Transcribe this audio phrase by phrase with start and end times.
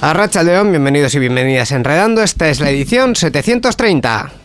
[0.00, 2.22] Arracha León, bienvenidos y bienvenidas a Enredando.
[2.22, 4.37] Esta es la edición 730.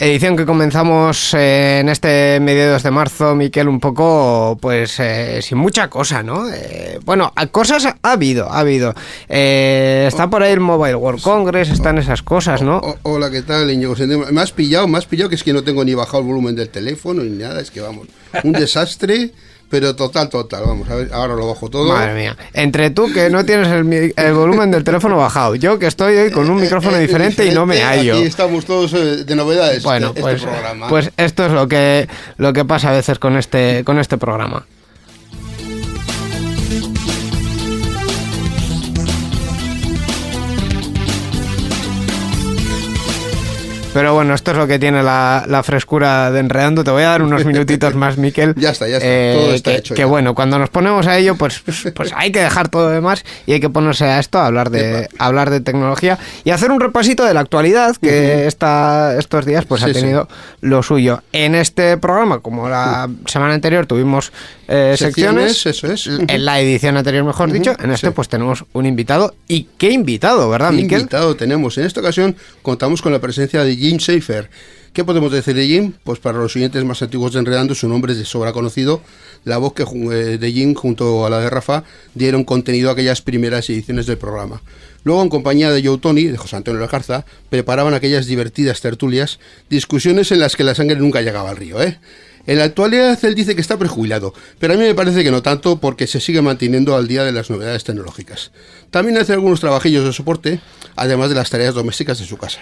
[0.00, 5.58] Edición que comenzamos eh, en este mediados de marzo, Miquel, un poco, pues, eh, sin
[5.58, 6.48] mucha cosa, ¿no?
[6.48, 8.94] Eh, bueno, cosas ha habido, ha habido.
[9.28, 12.80] Eh, está por ahí el Mobile World Congress, están esas cosas, ¿no?
[13.02, 13.96] Hola, ¿qué tal, Íñigo?
[14.30, 16.54] Me has pillado, me has pillado que es que no tengo ni bajado el volumen
[16.54, 18.06] del teléfono ni nada, es que vamos,
[18.44, 19.32] un desastre,
[19.70, 21.92] pero total, total, vamos, a ver, ahora lo bajo todo.
[21.92, 22.36] Madre mía.
[22.52, 26.30] Entre tú que no tienes el, el volumen del teléfono bajado, yo que estoy hoy
[26.30, 28.14] con un micrófono Eh, eh, diferente y no me hallo.
[28.14, 30.88] Aquí estamos todos eh, de novedades, Bueno, este, pues, este programa.
[30.88, 34.66] pues esto es lo que lo que pasa a veces con este con este programa.
[43.94, 46.84] Pero bueno, esto es lo que tiene la, la frescura de enredando.
[46.84, 48.54] Te voy a dar unos minutitos más, Miquel.
[48.56, 49.08] Ya está, ya está.
[49.08, 50.06] Eh, Todo está que, hecho que ya.
[50.06, 51.62] bueno, cuando nos ponemos a ello, pues,
[51.94, 54.70] pues hay que dejar todo lo demás y hay que ponerse a esto, a hablar
[54.70, 59.44] de, a hablar de tecnología y hacer un repasito de la actualidad que esta, estos
[59.46, 60.00] días pues Sí, ha sí.
[60.00, 60.28] tenido
[60.60, 61.22] lo suyo.
[61.32, 64.32] En este programa, como la semana anterior tuvimos
[64.68, 66.20] eh, secciones, Secciones, eso es.
[66.28, 68.12] en la edición anterior, mejor dicho, en este sí.
[68.14, 69.34] pues tenemos un invitado.
[69.48, 71.00] ¿Y qué invitado, verdad, ¿Qué Miquel?
[71.00, 71.78] invitado tenemos?
[71.78, 74.50] En esta ocasión contamos con la presencia de Jim Schaefer.
[74.92, 75.92] ¿Qué podemos decir de Jim?
[76.02, 79.00] Pues para los oyentes más antiguos de Enredando, su nombre es de sobra conocido.
[79.44, 81.84] La voz que eh, de Jim junto a la de Rafa
[82.14, 84.60] dieron contenido a aquellas primeras ediciones del programa.
[85.04, 89.38] Luego, en compañía de Joe Tony, de José Antonio Lacarza, preparaban aquellas divertidas tertulias,
[89.70, 91.98] discusiones en las que la sangre nunca llegaba al río, ¿eh?
[92.48, 95.42] En la actualidad él dice que está prejubilado, pero a mí me parece que no
[95.42, 98.52] tanto porque se sigue manteniendo al día de las novedades tecnológicas.
[98.90, 100.60] También hace algunos trabajillos de soporte,
[100.96, 102.60] además de las tareas domésticas de su casa.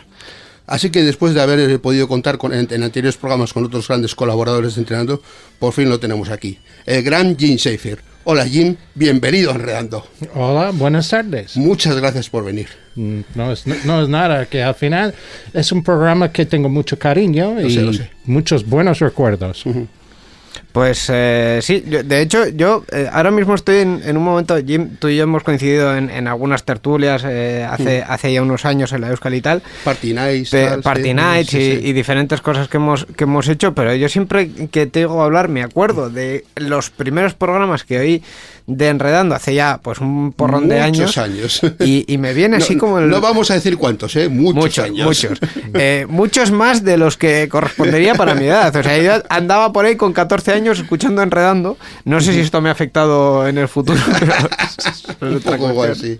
[0.66, 4.14] Así que después de haber podido contar con, en, en anteriores programas con otros grandes
[4.14, 5.22] colaboradores de Entrenando,
[5.58, 6.58] por fin lo tenemos aquí.
[6.86, 8.00] El gran Jim Schaefer.
[8.24, 10.04] Hola Jim, bienvenido a Enredando.
[10.34, 11.56] Hola, buenas tardes.
[11.56, 12.66] Muchas gracias por venir.
[12.96, 15.14] Mm, No es, no, no es nada, que al final
[15.54, 18.10] es un programa que tengo mucho cariño y sé, lo sé.
[18.24, 19.62] muchos buenos recuerdos.
[20.76, 24.58] Pues eh, sí, yo- de hecho yo eh, ahora mismo estoy en, en un momento,
[24.58, 28.66] Jim, tú y yo hemos coincidido en, en algunas tertulias eh, hace, hace ya unos
[28.66, 30.50] años en la Euskal y tal, Party Nights.
[30.50, 31.80] tal, Party sí, Nights sí, y, sí.
[31.82, 35.48] y diferentes cosas que hemos, que hemos hecho, pero yo siempre que te oigo hablar
[35.48, 38.22] me acuerdo de los primeros programas que oí
[38.66, 41.60] de Enredando hace ya pues un porrón de años, Muchos años.
[41.80, 43.08] y, y me viene así no, como el...
[43.08, 44.28] no vamos a decir cuántos, ¿eh?
[44.28, 45.06] Muchos, Muchos, años.
[45.06, 45.38] muchos.
[45.78, 48.74] Eh, muchos más de los que correspondería para mi edad.
[48.74, 51.76] O sea, yo andaba por ahí con 14 años escuchando Enredando.
[52.04, 54.00] No sé si esto me ha afectado en el futuro.
[55.20, 56.18] pero es Un poco igual, sí.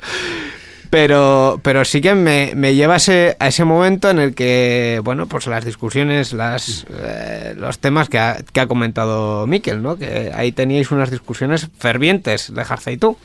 [0.91, 5.01] Pero, pero sí que me, me lleva a ese, a ese momento en el que,
[5.03, 9.97] bueno, pues las discusiones, las, eh, los temas que ha, que ha comentado Miquel, ¿no?
[9.97, 13.17] Que ahí teníais unas discusiones fervientes de Jarza y tú.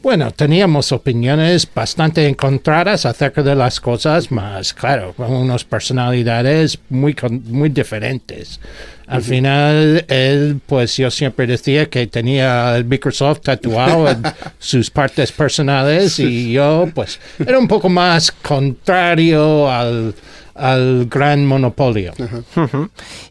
[0.00, 7.16] Bueno, teníamos opiniones bastante encontradas acerca de las cosas, más claro, con unas personalidades muy,
[7.46, 8.60] muy diferentes.
[9.08, 14.22] Al final, él, pues yo siempre decía que tenía el Microsoft tatuado en
[14.58, 20.14] sus partes personales y yo, pues, era un poco más contrario al,
[20.58, 22.12] al gran monopolio.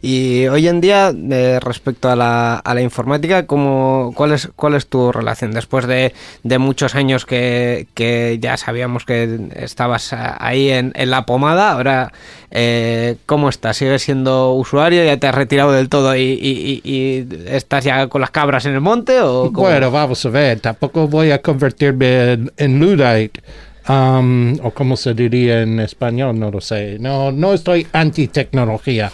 [0.01, 4.75] Y hoy en día, eh, respecto a la, a la informática, ¿cómo, cuál, es, ¿cuál
[4.75, 5.51] es tu relación?
[5.51, 11.25] Después de, de muchos años que, que ya sabíamos que estabas ahí en, en la
[11.25, 12.11] pomada, ahora,
[12.51, 13.77] eh, ¿cómo estás?
[13.77, 15.03] ¿Sigues siendo usuario?
[15.03, 18.65] ¿Ya te has retirado del todo y, y- y- y estás ya con las cabras
[18.65, 19.19] en el monte?
[19.21, 19.67] O cómo?
[19.67, 23.41] Bueno, vamos a ver, tampoco voy a convertirme en, en Luddite.
[23.89, 26.97] Um, o como se diría en español, no lo sé.
[26.99, 29.11] No, no estoy anti-tecnología.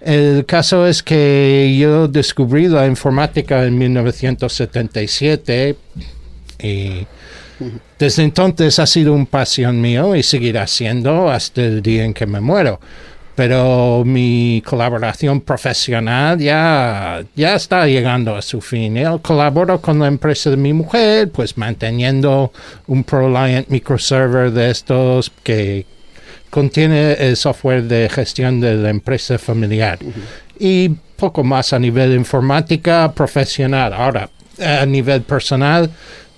[0.00, 5.76] El caso es que yo descubrí la informática en 1977
[6.62, 7.06] y
[7.98, 12.26] desde entonces ha sido un pasión mío y seguirá siendo hasta el día en que
[12.26, 12.80] me muero.
[13.34, 18.96] Pero mi colaboración profesional ya, ya está llegando a su fin.
[18.96, 22.52] Yo colaboro con la empresa de mi mujer, pues manteniendo
[22.86, 25.86] un ProLiant microserver de estos que
[26.50, 29.98] contiene el software de gestión de la empresa familiar.
[30.58, 33.92] Y poco más a nivel informática profesional.
[33.92, 34.28] Ahora,
[34.58, 35.90] a nivel personal,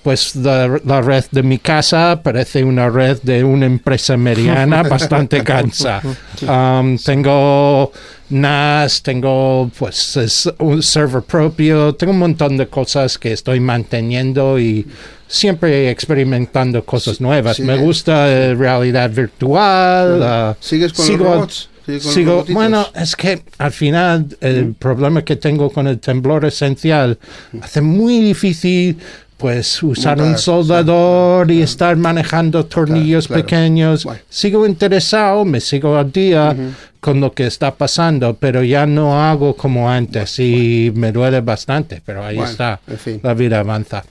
[0.03, 5.43] pues la, la red de mi casa parece una red de una empresa mediana bastante
[5.45, 6.01] cansa.
[6.47, 7.93] Um, tengo
[8.31, 14.59] NAS, tengo pues es un server propio, tengo un montón de cosas que estoy manteniendo
[14.59, 14.87] y
[15.29, 17.57] siempre experimentando cosas nuevas.
[17.57, 17.63] sí.
[17.63, 20.23] Me gusta eh, realidad virtual.
[20.23, 21.69] ah, ¿Sigues con sigo- los robots?
[21.87, 25.99] ¿Sigues con los Sigo, bueno, es que al final el problema que tengo con el
[25.99, 27.19] temblor esencial
[27.61, 28.99] hace muy difícil
[29.43, 33.43] pues usar un sí, soldador y estar manejando tornillos claro.
[33.43, 34.05] pequeños.
[34.05, 34.21] Bueno.
[34.31, 36.55] Sigo interesado, me sigo al día
[37.01, 42.01] con lo que está pasando, pero ya no hago como antes y me duele bastante,
[42.07, 43.21] pero ahí está, en fin.
[43.21, 44.05] la vida avanza.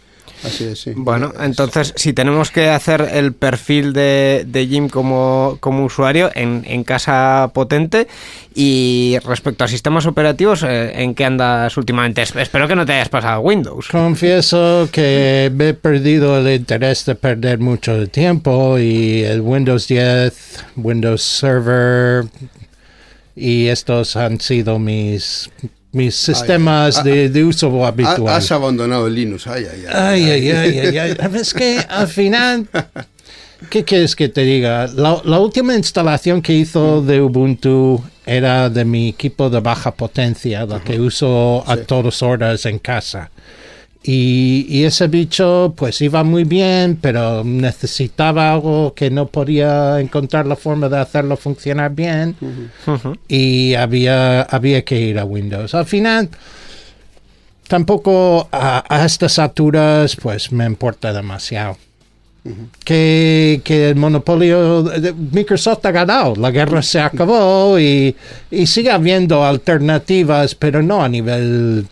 [0.43, 0.91] Así es, sí.
[0.95, 6.63] Bueno, entonces, si tenemos que hacer el perfil de, de Jim como, como usuario en,
[6.65, 8.07] en casa potente
[8.55, 12.23] y respecto a sistemas operativos, eh, ¿en qué andas últimamente?
[12.23, 13.87] Es- Espero que no te hayas pasado a Windows.
[13.89, 19.87] Confieso que me he perdido el interés de perder mucho de tiempo y el Windows
[19.87, 22.25] 10, Windows Server
[23.35, 25.49] y estos han sido mis,
[25.93, 28.33] mis sistemas ah, de, de uso Ha- habitual.
[28.35, 29.47] Has abandonado el Linux.
[29.47, 29.93] Ay, ay, ay.
[29.93, 31.17] Ay, ay, ay, ay, ay.
[31.35, 32.67] Es que al final,
[33.69, 34.87] ¿qué quieres que te diga?
[34.87, 40.65] La, la última instalación que hizo de Ubuntu era de mi equipo de baja potencia,
[40.65, 41.81] la que uso a Sí.
[41.87, 43.29] todas horas en casa.
[44.03, 50.47] Y, y ese bicho pues iba muy bien, pero necesitaba algo que no podía encontrar
[50.47, 52.35] la forma de hacerlo funcionar bien.
[53.27, 55.75] Y había, había que ir a Windows.
[55.75, 56.29] Al final,
[57.67, 61.77] tampoco a, a estas alturas pues me importa demasiado.
[62.83, 68.15] Que, que el monopolio de Microsoft ha ganado, la guerra se acabó y,
[68.49, 71.85] y sigue habiendo alternativas, pero no a nivel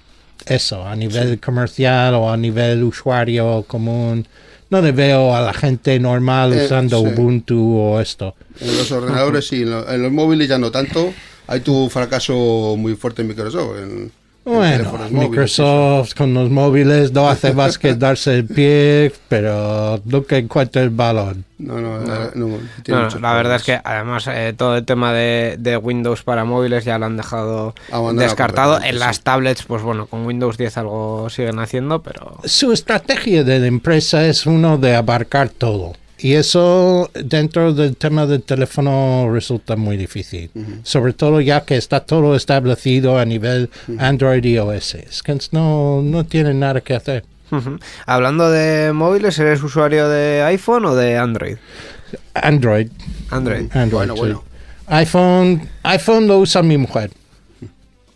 [0.49, 4.27] eso, a nivel comercial o a nivel usuario común.
[4.69, 7.07] No le veo a la gente normal Eh, usando sí.
[7.07, 8.35] Ubuntu o esto.
[8.61, 11.11] En los ordenadores sí, en, lo- en los móviles ya no tanto.
[11.47, 13.77] Hay tu fracaso muy fuerte en Microsoft.
[13.81, 14.11] En
[14.45, 20.37] Bueno, móviles, Microsoft con los móviles no hace más que darse el pie, pero nunca
[20.37, 21.45] encuentra el balón.
[21.57, 24.85] No, no, no, no, tiene No, muchos la verdad es que además eh, todo el
[24.85, 28.81] tema de, de Windows para móviles ya lo han dejado Abandonado descartado.
[28.81, 29.23] En las sí.
[29.23, 32.37] tablets, pues bueno, con Windows 10 algo siguen haciendo, pero...
[32.45, 35.93] Su estrategia de la empresa es uno de abarcar todo.
[36.21, 40.51] Y eso dentro del tema del teléfono resulta muy difícil.
[40.83, 44.95] Sobre todo ya que está todo establecido a nivel Android y OS.
[44.95, 47.23] Es que no, no tienen nada que hacer.
[48.05, 51.57] Hablando de móviles, ¿eres usuario de iPhone o de Android?
[52.33, 52.89] Android.
[53.29, 53.67] Android.
[53.71, 54.19] Android Bueno, sí.
[54.19, 54.43] bueno.
[54.87, 57.11] iPhone, iPhone lo usa mi mujer.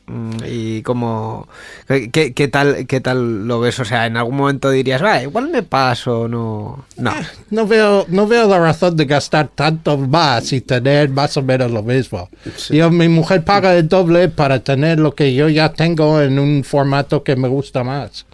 [0.06, 1.48] Mm, ¿Y cómo...
[1.88, 3.80] Qué, qué- tal, ¿Qué tal lo ves?
[3.80, 6.86] O sea, en algún momento dirías, va, igual me paso, no...
[6.98, 7.14] No.
[7.52, 11.72] No veo, no veo la razón de gastar tanto más y tener más o menos
[11.72, 12.30] lo mismo.
[12.70, 16.64] Yo, mi mujer paga el doble para tener lo que yo ya tengo en un
[16.66, 18.26] formato que me gusta más.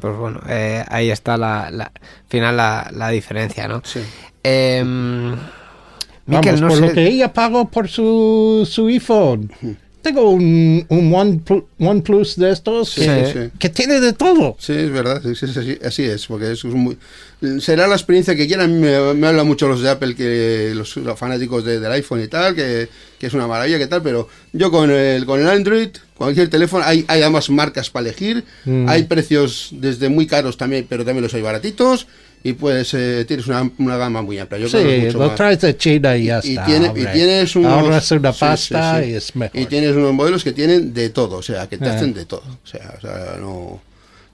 [0.00, 3.82] Pues bueno, eh, ahí está la, la- al final la, la diferencia, ¿no?
[3.84, 4.00] Sí.
[4.42, 5.36] Em,
[6.26, 6.86] Vamos, no por sé...
[6.86, 9.52] lo que ella pagó por su, su iPhone.
[10.06, 14.54] Tengo un, un One Plu- OnePlus de estos Sí, que, sí, que tiene de todo.
[14.60, 16.96] Sí, es verdad, sí, sí, así, así es, porque es muy...
[17.60, 21.18] Será la experiencia que quieran, me, me hablan mucho los de Apple, que los, los
[21.18, 24.70] fanáticos de- del iPhone y tal, que, que es una maravilla, que tal, pero yo
[24.70, 28.44] con el, con el Android, cualquier teléfono, hay, hay además marcas para elegir,
[28.86, 32.06] hay precios desde muy caros también, pero también los hay baratitos,
[32.44, 34.58] y pues eh, tienes una, una gama muy amplia.
[34.60, 35.36] Yo creo que es Sí, mucho lo más.
[35.36, 36.64] traes de China y ya y, está.
[36.64, 39.10] tiene- y tienes unos Ahorras una sí, pasta sí, sí.
[39.10, 39.60] y es mejor.
[39.60, 41.88] Y tienes unos modelos que tienen de todo, o sea, que te Eh.
[41.90, 42.42] hacen de todo.
[42.46, 43.82] O sea, o sea, no,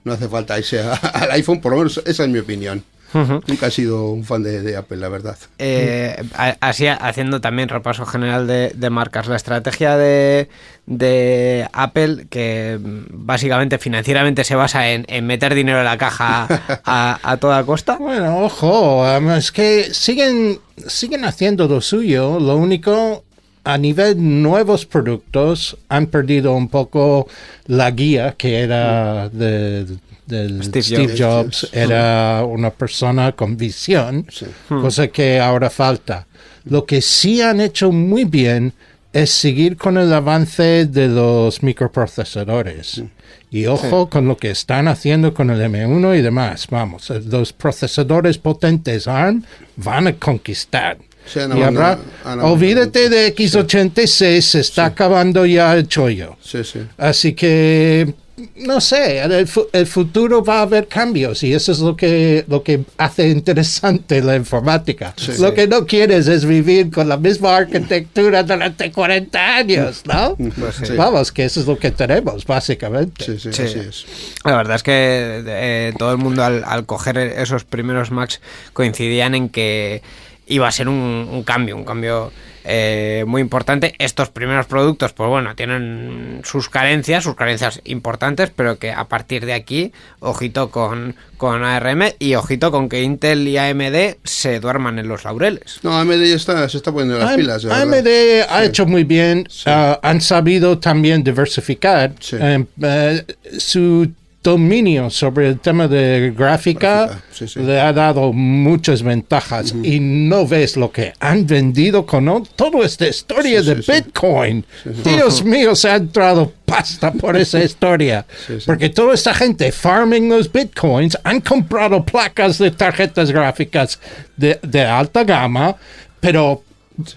[0.05, 2.85] no hace falta irse a- al iPhone, por lo menos esa es mi opinión.
[3.14, 5.37] Nunca he sido un fan de, de Apple, la verdad.
[5.59, 9.26] Eh, a- así haciendo también repaso general de, de marcas.
[9.28, 10.49] La estrategia de,
[10.87, 17.19] de Apple, que básicamente financieramente se basa en, en meter dinero en la caja a,
[17.23, 17.97] a toda costa.
[17.99, 22.38] Bueno, ojo, es que siguen, siguen haciendo lo suyo.
[22.40, 23.22] Lo único,
[23.64, 27.28] a nivel nuevos productos, han perdido un poco
[27.66, 29.87] la guía que era de,
[30.26, 31.61] del Steve Steve, Jobs.
[31.62, 31.69] Jobs.
[31.73, 34.47] Era una persona con visión, Sí.
[34.69, 36.26] cosa que ahora falta.
[36.64, 38.73] Lo que sí han hecho muy bien
[39.12, 43.02] es seguir con el avance de los microprocesadores.
[43.50, 46.66] Y ojo con lo que están haciendo con el M1 y demás.
[46.71, 49.45] Vamos, los procesadores potentes ARM
[49.76, 50.97] van a conquistar.
[51.35, 51.99] Y habrá,
[52.43, 53.61] olvídate de mucho.
[53.61, 56.37] X86, se está acabando ya el chollo.
[56.43, 56.81] Sí, sí.
[56.99, 58.12] Así que,
[58.57, 62.45] no sé, en el, el futuro va a haber cambios y eso es lo que,
[62.49, 65.14] lo que hace interesante la informática.
[65.17, 65.33] Sí.
[65.38, 70.37] Lo que no quieres es vivir con la misma arquitectura durante 40 años, ¿no?
[70.59, 70.87] Pues sí.
[70.87, 70.93] Sí.
[70.97, 73.25] Vamos, que eso es lo que tenemos, básicamente.
[73.25, 73.62] Sí, sí, Sí.
[73.62, 74.05] así es.
[74.45, 78.41] La verdad es que eh, todo el mundo al, al coger esos primeros Macs
[78.73, 80.02] coincidían en que
[80.47, 82.33] iba a ser un, un cambio, un cambio
[82.65, 83.95] eh, muy importante.
[83.99, 89.47] Estos primeros productos, pues bueno, tienen sus carencias, sus carencias importantes, pero que a partir
[89.47, 94.99] de aquí, ojito con, con ARM y ojito con que Intel y AMD se duerman
[94.99, 95.81] en los laureles.
[95.83, 97.65] No, AMD ya está, se está poniendo las AM- pilas.
[97.65, 98.47] la AMD verdad.
[98.51, 102.37] ha hecho muy bien, ah, han sabido también diversificar Sí.
[102.41, 103.25] eh, eh,
[103.59, 104.09] su
[104.43, 107.61] dominio sobre el tema de gráfica, Gráfica, sí, sí.
[107.61, 113.07] le ha dado muchas ventajas y no ves lo que han vendido con toda esta
[113.07, 113.75] historia Sí, de.
[113.75, 114.65] Bitcoin.
[115.05, 118.27] Dios mío, se ha entrado pasta por esa historia.
[118.67, 124.01] Porque toda esta gente farming los Bitcoins han comprado placas de tarjetas gráficas
[124.37, 125.77] de, de alta gama,
[126.21, 126.63] pero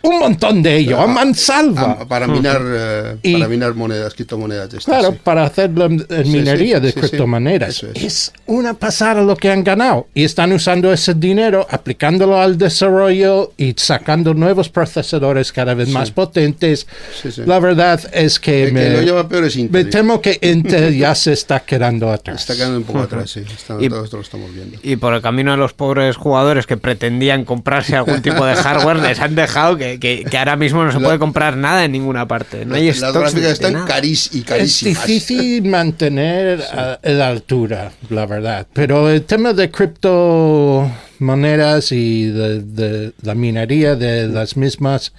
[0.04, 1.98] un montón de ello, a mansalva.
[2.02, 4.72] Ah, para minar, eh, Y- para minar monedas, criptomonedas.
[4.72, 5.20] de estas, Claro, sí.
[5.24, 7.00] para hacer la la Sí, minería sí, de sí, sí.
[7.08, 7.84] criptomonedas.
[7.84, 8.04] Es.
[8.04, 8.34] es.
[8.48, 10.08] una pasada lo que han ganado.
[10.14, 16.12] Y están usando ese dinero, aplicándolo al desarrollo y sacando nuevos procesadores cada vez más
[16.12, 16.88] potentes.
[17.22, 17.42] Sí, sí.
[17.46, 20.96] La verdad es que, El me, que lo lleva peor es me temo que Intel
[20.98, 22.42] ya se está quedando atrás.
[22.42, 23.40] Está quedando un poco atrás, sí.
[23.42, 24.78] Está- Y- todo esto lo estamos viendo.
[24.84, 28.98] Y por el camino de los pobres jugadores que pretendían comprarse algún tipo de hardware,
[28.98, 31.92] les han dejado que, que- que ahora mismo no se La- puede comprar nada en
[31.94, 32.66] ninguna parte.
[32.66, 35.06] No hay Las gráficas están carís y Es carísimas.
[35.08, 38.68] difícil mantener a, a la altura, la verdad.
[38.74, 45.14] Pero el tema de criptomonedas y de, de la minería de las mismas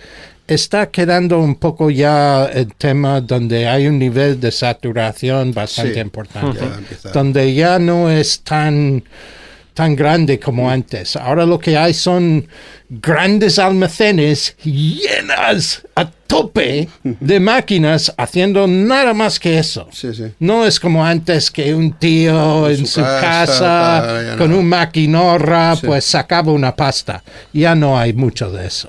[0.46, 6.00] está quedando un poco ya el tema donde hay un nivel de saturación bastante Sí,
[6.00, 6.60] importante.
[7.02, 7.10] ya.
[7.10, 9.02] Donde ya no es tan
[9.76, 11.16] tan grande como antes.
[11.16, 12.48] Ahora lo que hay son
[12.88, 19.86] grandes almacenes llenas a tope de máquinas haciendo nada más que eso.
[19.92, 20.32] Sí, sí.
[20.38, 24.58] No es como antes que un tío en su su casa, con no.
[24.60, 25.86] un maquinorra Sí.
[25.86, 27.22] pues sacaba una pasta.
[27.52, 28.88] Ya no hay mucho de eso.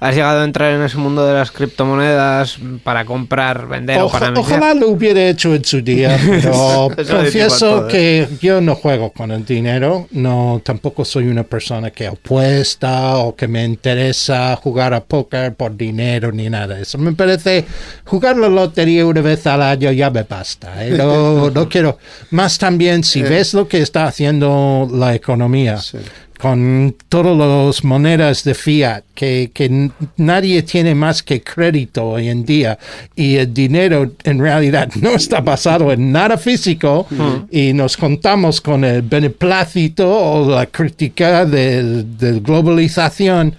[0.00, 4.18] ¿Has llegado a entrar en ese mundo de las criptomonedas para comprar, vender o Oja-
[4.18, 4.58] para iniciar?
[4.60, 9.44] ojalá lo hubiera hecho en su día, pero confieso que yo no juego con el
[9.44, 15.54] dinero, no tampoco soy una persona que apuesta o que me interesa jugar a póker
[15.54, 16.98] por dinero ni nada de eso.
[16.98, 17.64] Me parece
[18.04, 20.84] jugar la lotería una vez al año ya me basta.
[20.86, 20.90] ¿eh?
[20.90, 21.98] No, no quiero.
[22.30, 25.98] Más también si ves lo que está haciendo la economía Sí.
[26.38, 32.44] Con todas las monedas de fiat, que, que nadie tiene más que crédito hoy en
[32.44, 32.78] día.
[33.14, 37.06] Y el dinero en realidad no está basado en nada físico.
[37.50, 43.54] Y nos contamos con el beneplácito o la crítica de, de globalización,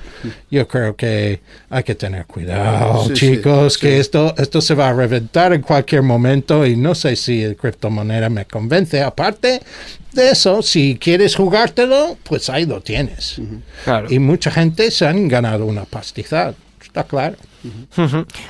[0.50, 3.79] yo creo que hay que tener cuidado, Sí, sí, chicos, sí.
[3.81, 7.55] que esto, esto se va a reventar en cualquier momento y no sé si el
[7.57, 9.01] criptomoneda me convence.
[9.01, 9.62] Aparte
[10.17, 13.39] de eso, si quieres jugártelo, pues ahí lo tienes.
[13.86, 14.07] Claro.
[14.12, 17.38] Y mucha gente se han ganado una pastizal, está claro.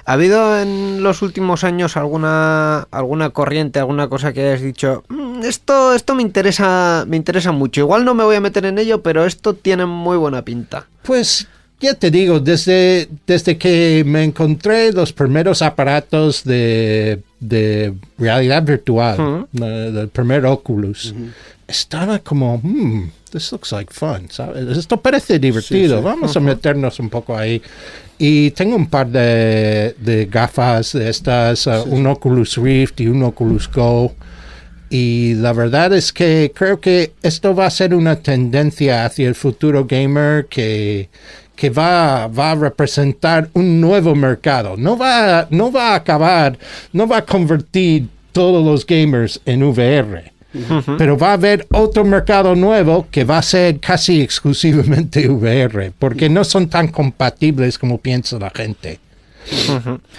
[0.05, 5.43] ¿Ha habido en los últimos años alguna alguna corriente, alguna cosa que hayas dicho, "Mm,
[5.43, 7.81] esto esto me interesa me interesa mucho.
[7.81, 10.88] Igual no me voy a meter en ello, pero esto tiene muy buena pinta.
[11.03, 11.47] Pues
[11.79, 19.47] ya te digo, desde, desde que me encontré los primeros aparatos de, de realidad virtual,
[19.53, 21.13] eh, del primer Oculus,
[21.67, 24.77] estaba como, hmm, this looks like fun, ¿sabes?
[24.77, 26.03] Esto parece divertido, sí.
[26.03, 27.62] vamos a meternos un poco ahí.
[28.17, 33.21] Y tengo un par de, de gafas de estas, uh, un Oculus Rift y un
[33.24, 34.15] Oculus Go.
[34.89, 39.36] Y la verdad es que creo que esto va a ser una tendencia hacia el
[39.36, 41.09] futuro gamer que,
[41.55, 44.77] que va, va a representar un nuevo mercado.
[44.77, 46.57] No va, no va a acabar,
[46.93, 50.37] no va a convertir todos los gamers en VR.
[50.98, 56.30] Pero va a haber otro mercado nuevo que va a ser casi exclusivamente VR, porque
[56.30, 59.00] no son tan compatibles como piensa la gente.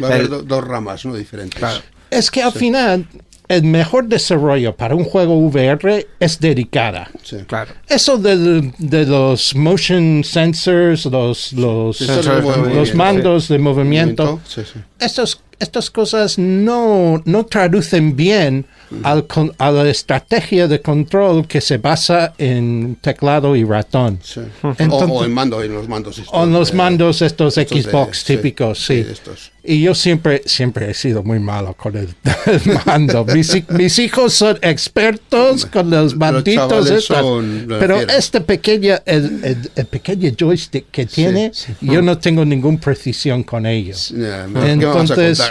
[0.03, 1.15] Va a haber El- do- dos ramas, ¿no?
[1.15, 1.59] Diferentes.
[1.59, 1.81] Claro.
[2.11, 3.07] Es que al final,
[3.49, 7.11] el mejor desarrollo para un juego VR es dedicada.
[7.23, 7.39] Sí.
[7.47, 7.73] Claro.
[7.89, 14.63] Eso de, de los motion sensors, los, los, de los movimiento, mandos de movimiento, Sí,
[14.65, 14.79] sí.
[15.01, 18.65] estos, estas cosas no, no traducen bien
[19.03, 24.19] al con- a la estrategia de control que se basa en teclado y ratón.
[24.23, 24.41] sí.
[24.79, 26.19] Entonces- o, o en mando, en los mandos.
[26.19, 29.05] estos, O en los mandos estos, estos de- Xbox sí, típicos, sí.
[29.11, 29.53] estos.
[29.65, 32.09] Y yo siempre, siempre he sido muy malo con el,
[32.47, 33.27] el mando.
[33.27, 36.89] Mis, mis hijos son expertos con los manditos.
[36.91, 37.05] estas.
[37.05, 41.75] son pero este pequeño, el, el- el pequeño joystick que tiene, sí.
[41.83, 43.95] yo no tengo ninguna precisión con ello.
[43.95, 45.43] Ya, ¿qué me vas a Entonces?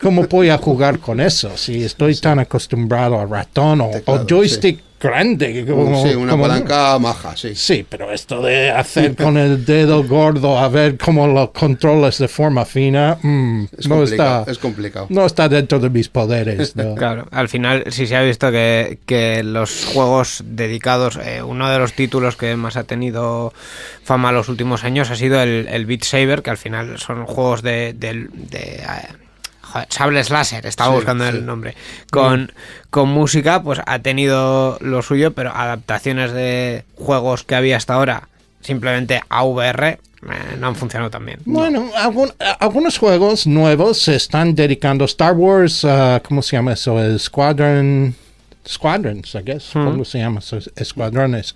[0.00, 1.50] ¿cómo voy a jugar con eso?
[1.56, 5.66] Si estoy tan acostumbrado a ratón o, Teclado, o joystick grande.
[5.68, 7.54] Como, sí, una como- palanca maja, sí.
[7.54, 12.26] Sí, pero esto de hacer con el dedo gordo a ver cómo lo controlas de
[12.26, 15.06] forma fina, mm, Es no, complicado, está, es complicado.
[15.10, 16.74] no está dentro de mis poderes.
[16.76, 16.94] ¿no?
[16.94, 21.78] Claro, al final sí se ha visto que, que los juegos dedicados, eh, uno de
[21.78, 23.52] los títulos que más ha tenido
[24.04, 27.60] fama los últimos años ha sido el, el Beat Saber, que al final son juegos
[27.60, 27.92] de...
[27.92, 28.84] de- de, eh,
[29.74, 31.36] joder, sables láser, estaba Sí, buscando sí.
[31.36, 31.74] el nombre.
[32.10, 32.52] Con,
[32.90, 38.28] con música, pues ha tenido lo suyo, pero adaptaciones de juegos que había hasta ahora,
[38.60, 39.98] simplemente a VR, eh,
[40.58, 41.40] no han funcionado tan bien.
[41.44, 45.04] Bueno, algún- a- algunos juegos nuevos se están dedicando.
[45.04, 46.98] Star Wars, ah, ¿cómo se llama eso?
[47.02, 48.14] El Squadron.
[48.66, 49.70] Squadrons, I guess.
[49.74, 50.38] ¿Cómo se llama?
[50.38, 51.54] esos Escuadrones.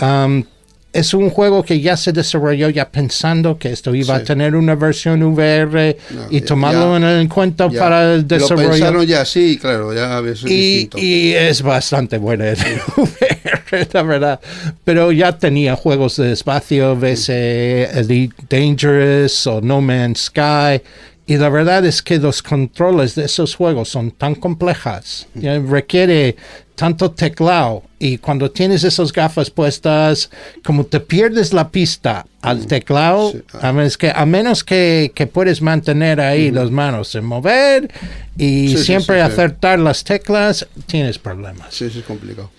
[0.00, 0.44] Um,
[0.92, 4.74] es un juego que ya se desarrolló ya pensando que esto iba a tener una
[4.74, 7.80] versión VR No, y ya- tomarlo ya- en cuenta Ya.
[7.80, 8.70] para el Lo desarrollo.
[8.70, 10.98] pensaron ya, sí, claro, ya es y, distinto.
[10.98, 12.56] y es bastante buena en
[12.96, 14.40] VR, la verdad.
[14.84, 20.82] Pero ya tenía juegos de espacio, eh, Elite Dangerous o No Man's Sky.
[21.24, 25.26] Y la verdad es que los controles de esos juegos son tan complejas.
[25.68, 26.36] requiere
[26.74, 27.82] tanto teclado.
[27.98, 30.30] Y cuando tienes esas gafas puestas,
[30.64, 33.42] como te pierdes la pista al teclado, Sí.
[33.60, 37.90] a menos que, a menos que, que puedes mantener ahí las manos en mover
[38.36, 39.32] y Sí, siempre sí, sí.
[39.32, 41.72] acertar las teclas, tienes problemas.
[41.74, 42.50] Sí, sí, es complicado.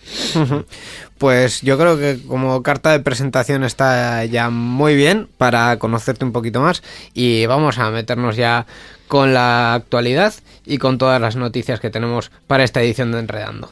[1.17, 6.31] Pues yo creo que como carta de presentación está ya muy bien para conocerte un
[6.31, 8.65] poquito más y vamos a meternos ya
[9.07, 10.33] con la actualidad
[10.65, 13.71] y con todas las noticias que tenemos para esta edición de Enredando.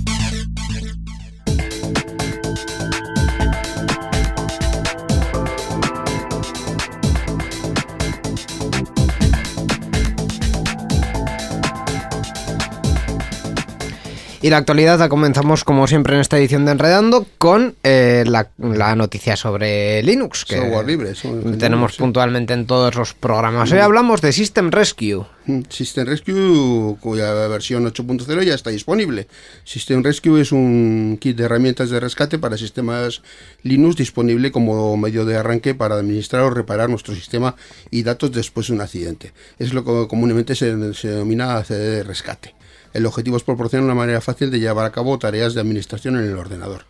[14.43, 18.49] Y la actualidad la comenzamos como siempre en esta edición de Enredando con eh, la,
[18.57, 21.99] la noticia sobre Linux que Software libre, general, tenemos sí.
[21.99, 23.71] puntualmente en todos los programas.
[23.71, 25.23] Hoy hablamos de System Rescue.
[25.45, 29.27] Mm, System Rescue, cuya versión 8.0 ya está disponible.
[29.63, 33.21] System Rescue es un kit de herramientas de rescate para sistemas
[33.61, 37.55] Linux disponible como medio de arranque para administrar o reparar nuestro sistema
[37.91, 39.33] y datos después de un accidente.
[39.59, 42.55] Es lo que comúnmente se, se denomina CD de rescate.
[42.93, 46.25] El objetivo es proporcionar una manera fácil de llevar a cabo tareas de administración en
[46.25, 46.85] el ordenador.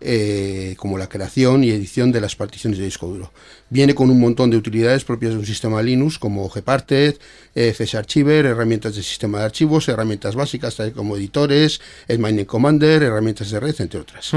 [0.00, 3.32] eh, como la creación y edición de las particiones de disco duro.
[3.68, 7.16] Viene con un montón de utilidades propias de un sistema Linux como Gparted,
[7.54, 13.02] eh, FSArchiver, herramientas de sistema de archivos, herramientas básicas tales como editores, el Mining Commander,
[13.02, 14.30] herramientas de red, entre otras.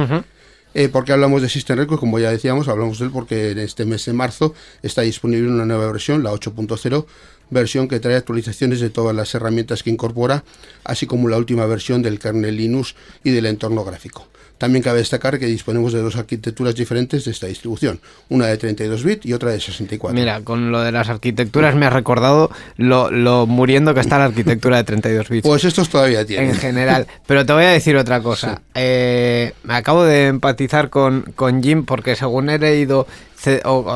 [0.74, 2.00] Eh, ¿Por qué hablamos de System Record?
[2.00, 5.66] Como ya decíamos, hablamos de él porque en este mes de marzo está disponible una
[5.66, 7.06] nueva versión, la 8.0,
[7.52, 10.44] versión que trae actualizaciones de todas las herramientas que incorpora,
[10.84, 14.28] así como la última versión del kernel Linux y del entorno gráfico.
[14.62, 19.04] También cabe destacar que disponemos de dos arquitecturas diferentes de esta distribución, una de 32
[19.04, 20.14] bits y otra de 64.
[20.14, 24.26] Mira, con lo de las arquitecturas me ha recordado lo, lo muriendo que está la
[24.26, 25.48] arquitectura de 32 bits.
[25.48, 26.52] Pues estos todavía tienen.
[26.52, 27.08] en general.
[27.26, 28.62] Pero te voy a decir otra cosa.
[28.76, 33.08] Eh, me acabo de empatizar con, con Jim porque según he leído
[33.66, 33.90] o,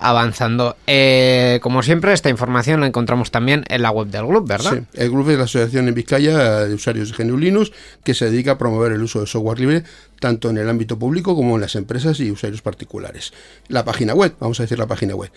[0.00, 0.76] avanzando.
[0.88, 4.72] Eh, como siempre, esta información la encontramos también en la web del club, ¿verdad?
[4.72, 8.26] Sí, el grupo es la Asociación en Vizcaya de Usuarios de GNU Linux que se
[8.26, 9.84] dedica a promover el uso de software libre
[10.20, 13.32] tanto en el ámbito público como en las empresas y usuarios particulares.
[13.68, 15.30] La página web, vamos a decir la página web,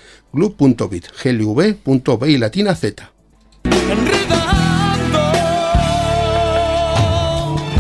[2.28, 3.12] y latina z.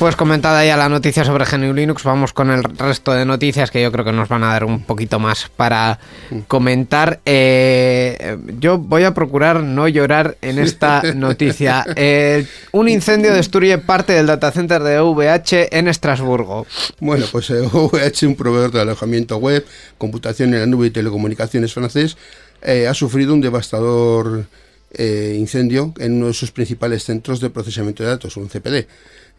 [0.00, 3.82] Pues comentada ya la noticia sobre GNU Linux, vamos con el resto de noticias que
[3.82, 5.98] yo creo que nos van a dar un poquito más para
[6.48, 7.20] comentar.
[7.26, 11.84] Eh, yo voy a procurar no llorar en esta noticia.
[12.02, 16.66] Eh, un incendio destruye parte del datacenter de VH en Estrasburgo.
[17.00, 19.66] Bueno, pues eh, OVH, un proveedor de alojamiento web,
[19.98, 22.16] computación en la nube y telecomunicaciones francés,
[22.62, 24.46] eh, ha sufrido un devastador
[24.92, 28.88] eh, incendio en uno de sus principales centros de procesamiento de datos, un CPD.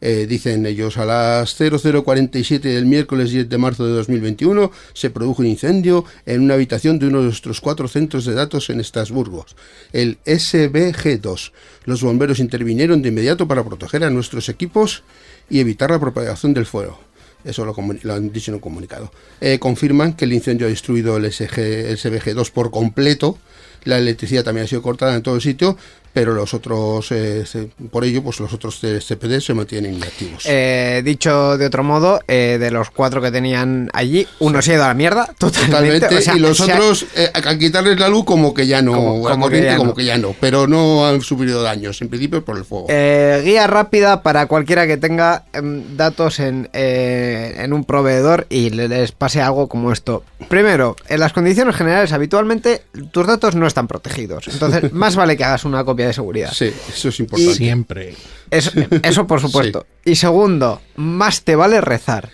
[0.02, 5.44] Eh, dicen ellos, a las 0047 del miércoles 10 de marzo de 2021 se produjo
[5.44, 9.46] un incendio en una habitación de uno de nuestros cuatro centros de datos en Estrasburgo,
[9.94, 11.52] el SBG2.
[11.86, 15.04] Los bomberos intervinieron de inmediato para proteger a nuestros equipos
[15.50, 17.00] y evitar la propagación del fuego.
[17.44, 19.12] Eso lo, lo han dicho en un comunicado.
[19.40, 23.38] Eh, confirman que el incendio ha destruido el, SG, el SBG2 por completo.
[23.84, 25.76] La electricidad también ha sido cortada en todo el sitio,
[26.14, 30.44] pero los otros, eh, se- por ello, pues los otros CPD se mantienen inactivos.
[30.46, 34.76] Eh, dicho de otro modo, eh, de los cuatro que tenían allí, uno se ha
[34.76, 35.72] ido a la mierda totalmente.
[35.72, 38.82] Totalmente, O sea, y los ha- otros, eh, a quitarles la luz, como que ya
[38.82, 39.96] no, Como- que corriente, ya como no.
[39.96, 42.88] que ya no, pero no han sufrido daños, en principio por el fuego.
[42.90, 48.70] Eh, guía rápida para cualquiera que tenga em, datos en, eh, en un proveedor y
[48.70, 50.24] le- les pase algo como esto.
[50.50, 54.48] Primero, en las condiciones generales, habitualmente tus datos no están protegidos.
[54.48, 56.52] Entonces, más vale que hagas una copia de seguridad.
[56.54, 57.56] sí, eso es importante.
[57.56, 58.16] Siempre.
[58.50, 58.72] Eso,
[59.04, 59.86] eso por supuesto.
[60.04, 62.30] Y segundo, más te vale rezar.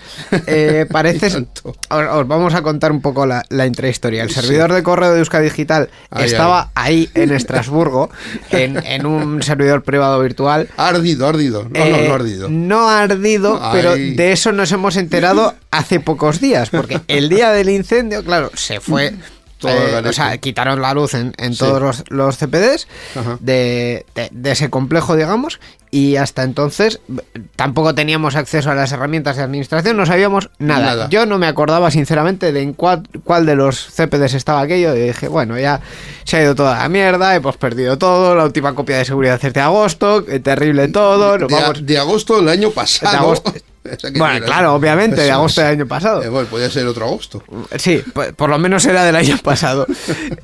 [0.48, 1.28] Eh, parece.
[1.28, 1.76] Y tanto.
[1.90, 4.24] Os, os vamos a contar un poco la, la intrahistoria.
[4.24, 8.10] El servidor de correo de Euska Digital Ay, estaba ahí en Estrasburgo,
[8.52, 10.70] en, en un servidor privado virtual.
[10.78, 11.64] Ha ardido, ha ardido.
[11.66, 12.50] No, no, Eh, no ha ardido.
[12.50, 13.70] no ha ardido, Ay.
[13.74, 18.50] pero de eso nos hemos enterado hace pocos días, porque el día del incendio, claro,
[18.56, 19.14] se fue.
[19.64, 21.60] Eh, o sea, quitaron la luz en, en Sí.
[21.60, 22.88] todos los, los CPDs
[23.40, 27.00] de, de- de ese complejo, digamos, y hasta entonces
[27.56, 30.86] tampoco teníamos acceso a las herramientas de administración, no sabíamos nada.
[30.86, 31.10] Nada.
[31.10, 35.00] Yo no me acordaba, sinceramente, de en cuál, cuál de los CPDs estaba aquello, y
[35.08, 35.80] dije, bueno, ya
[36.26, 39.54] se ha ido toda la mierda, hemos perdido todo, la última copia de seguridad es
[39.54, 41.86] de agosto, qué terrible todo, nos de, vamos...
[41.86, 43.12] de agosto del año pasado.
[43.14, 43.54] De agosto.
[44.18, 46.24] Bueno, claro, obviamente, de agosto del año pasado.
[46.24, 47.44] Eh, bueno, podía ser otro agosto.
[47.78, 49.86] Sí, por, por lo menos era del año pasado.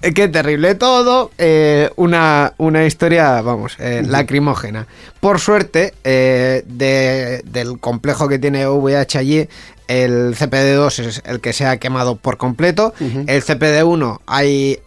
[0.01, 1.32] Eh, Qué terrible todo.
[1.38, 4.88] eh, una, una historia, vamos, eh, lacrimógena.
[5.19, 9.47] Por suerte, eh, de- del complejo que tiene VH allí,
[9.88, 12.93] el CPD2 es el que se ha quemado por completo.
[12.99, 14.79] El CPD1 hay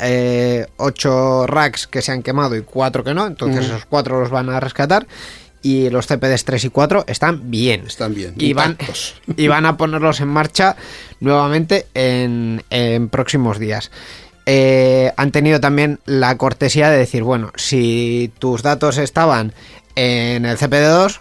[0.77, 3.27] 8 racks que se han quemado y 4 que no.
[3.27, 5.07] Entonces esos 4 los van a rescatar.
[5.67, 7.89] Y los CPDs 3 y 4 están bien.
[7.89, 8.79] Están bien, Y van,
[9.37, 10.77] y van a ponerlos en marcha
[11.19, 13.91] nuevamente en, en próximos días.
[14.47, 19.55] Eh, han tenido también la cortesía de decir, bueno, si tus datos estaban
[19.97, 21.19] en el CPD2,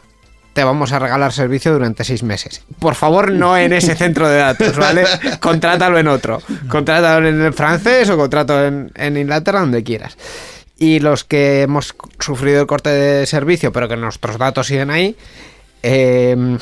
[0.54, 2.62] te vamos a regalar servicio durante seis meses.
[2.78, 5.06] Por favor, no en ese centro de datos, ¿vale?
[5.40, 6.40] Contrátalo en otro.
[6.70, 10.16] Contrátalo en el francés o contrátalo en, en Inglaterra, donde quieras.
[10.78, 15.16] Y los que hemos sufrido el corte de servicio, pero que nuestros datos siguen ahí,
[15.84, 16.58] eh,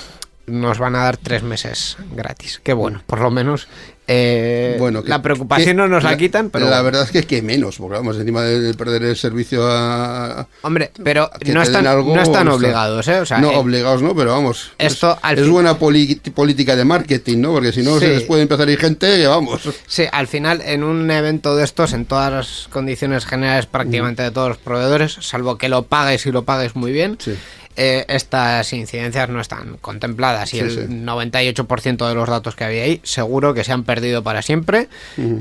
[0.46, 2.60] nos van a dar tres meses gratis.
[2.64, 3.68] Qué bueno, por lo menos
[4.08, 7.12] eh, Bueno, que- la preocupación que- no nos la, la- quitan, pero la verdad es
[7.12, 10.46] que, que menos, porque vamos, encima de perder el servicio a.
[10.64, 13.22] Hombre, pero no están, algo, no están está- obligados, ¿eh?
[13.22, 14.72] O sea, no, eh, obligados no, pero vamos.
[14.78, 17.54] esto es, buena política de marketing, ¿no?
[17.54, 18.02] Porque si no, Sí.
[18.02, 19.62] se les puede empezar a ir gente que vamos.
[19.88, 24.32] Sí, al final, en un evento de estos, en todas las condiciones generales prácticamente de
[24.32, 27.36] todos los proveedores, salvo que lo pagues y lo pagues muy bien, Sí.
[27.76, 30.80] Eh, estas incidencias no están contempladas y Sí, el sí.
[30.90, 34.88] 98% de los datos que había ahí seguro que se han perdido para siempre.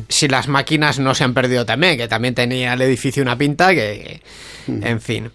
[0.09, 3.75] Si las máquinas no se han perdido también, que también tenía el edificio una pinta
[3.75, 4.21] que,
[4.67, 5.31] en fin.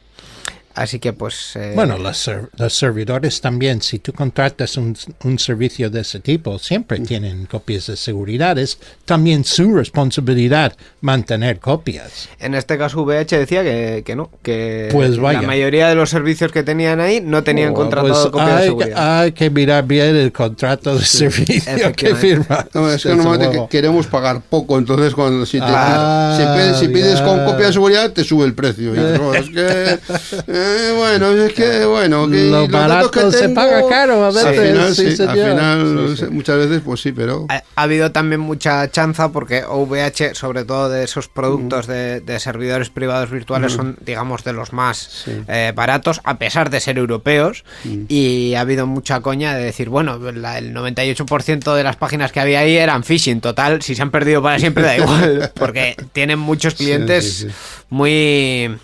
[0.78, 1.56] Así que pues...
[1.56, 6.20] eh, Bueno, los, ser- los servidores también, si tú contratas un, un servicio de ese
[6.20, 8.58] tipo, siempre tienen copias de seguridad.
[8.60, 12.30] Es también su responsabilidad mantener copias.
[12.40, 15.42] En este caso VH decía que, que no, que Pues vaya.
[15.42, 18.62] la mayoría de los servicios que tenían ahí no tenían Oh, contratado pues copia de
[18.62, 19.22] hay, seguridad.
[19.22, 22.68] hay que mirar bien el contrato de servicio que firma.
[22.76, 26.78] No, es que normalmente que- queremos pagar poco, entonces cuando si, te- Ah, si pides,
[26.80, 28.94] si pides con copia de seguridad te sube el precio.
[28.94, 30.00] Y "No, es que
[30.48, 34.60] eh, bueno, es que bueno, que Lo los que se paga caro a Al veces,
[34.72, 36.26] final, sí, sí, al final Sí, sí.
[36.32, 40.90] muchas veces pues sí, pero Ha, ha habido también mucha chanza porque OVH, sobre todo
[40.90, 46.22] de esos productos de, de servidores privados virtuales, son, digamos, de los más eh, baratos,
[46.24, 47.64] a pesar de ser europeos.
[48.08, 52.40] Y ha habido mucha coña de decir, bueno, la- el 98% de las páginas que
[52.40, 53.42] había ahí eran phishing.
[53.42, 57.56] Total, si se han perdido para siempre da igual, porque tienen muchos clientes sí, sí.
[57.90, 58.78] muy...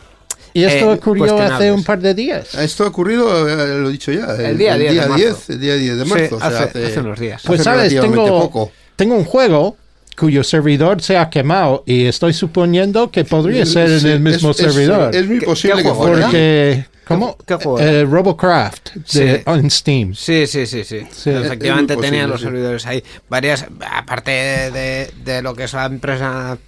[0.54, 2.54] Y esto eh, ocurrió hace un par de días.
[2.56, 5.16] esto ha ocurrido, eh, lo he dicho ya, El día 10 de marzo.
[5.16, 7.42] 10, el día 10 de Sí, marzo, o sea, hace- hace unos días.
[7.46, 8.72] Pues hace sabes, relativamente tengo, poco.
[8.96, 9.78] tengo un juego
[10.16, 14.52] cuyo servidor se ha quemado y estoy suponiendo que podría ser en Sí, el mismo
[14.52, 15.16] es- es- servidor.
[15.16, 16.18] Es, muy ¿Qué- posible qué que juego fuera.
[16.18, 16.26] era?
[16.28, 17.38] porque, ¿cómo?
[17.48, 19.02] qué juego Eh, Robocraft de,
[19.38, 19.42] Sí.
[19.48, 20.14] en Steam.
[20.14, 21.00] Sí, sí, sí, sí.
[21.12, 21.32] Sí.
[21.32, 22.46] Efectivamente Es muy tenían los sí.
[22.46, 23.04] servidores ahí.
[23.28, 26.60] Varias, aparte de, de lo que es la empresa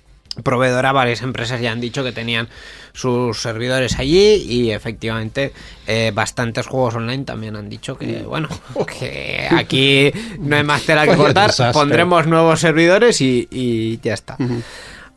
[0.43, 2.47] proveedora, varias empresas ya han dicho que tenían
[2.93, 5.53] sus servidores allí y efectivamente
[5.87, 8.49] eh, bastantes juegos online también han dicho que, bueno,
[8.99, 14.37] que aquí no hay más tela que cortar, pondremos nuevos servidores y, y ya está.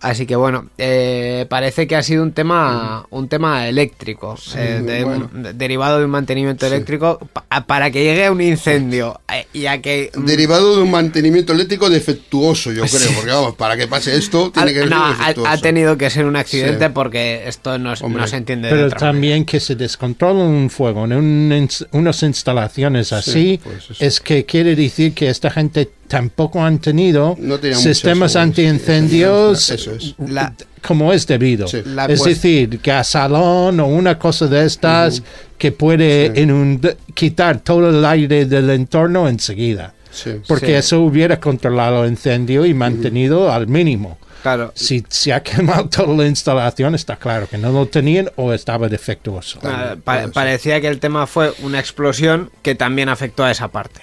[0.00, 5.02] Así que bueno, eh, parece que ha sido un tema, un tema eléctrico, eh, de-
[5.04, 5.28] bueno.
[5.32, 9.66] de- derivado de un mantenimiento eléctrico, pa- para que llegue a un incendio eh, y
[9.66, 14.16] a que Derivado de un mantenimiento eléctrico defectuoso, yo creo, porque vamos, para que pase
[14.16, 15.50] esto tiene ha, que ser no, ha- defectuoso.
[15.50, 16.90] ha tenido que ser un accidente Sí.
[16.94, 18.22] porque esto no, es- Hombre.
[18.22, 23.12] no se entiende de Pero también que se descontrola un fuego en un unas instalaciones
[23.12, 29.70] así, pues es que quiere decir que esta gente tampoco han tenido No sistemas antiincendios
[29.70, 30.14] Eso es.
[30.18, 31.66] La- como es debido.
[31.68, 31.82] Sí.
[31.84, 35.22] La es cuest- decir, gasalón o una cosa de estas
[35.58, 39.92] que puede inund- quitar todo el aire del entorno enseguida.
[40.10, 40.32] Sí.
[40.46, 40.72] Porque Sí.
[40.72, 44.18] eso hubiera controlado el incendio y mantenido al mínimo.
[44.42, 48.52] Claro, Si se ha quemado toda la instalación, está claro que no lo tenían o
[48.52, 49.58] estaba defectuoso.
[49.64, 54.02] ah, pa- parecía que el tema fue una explosión que también afectó a esa parte.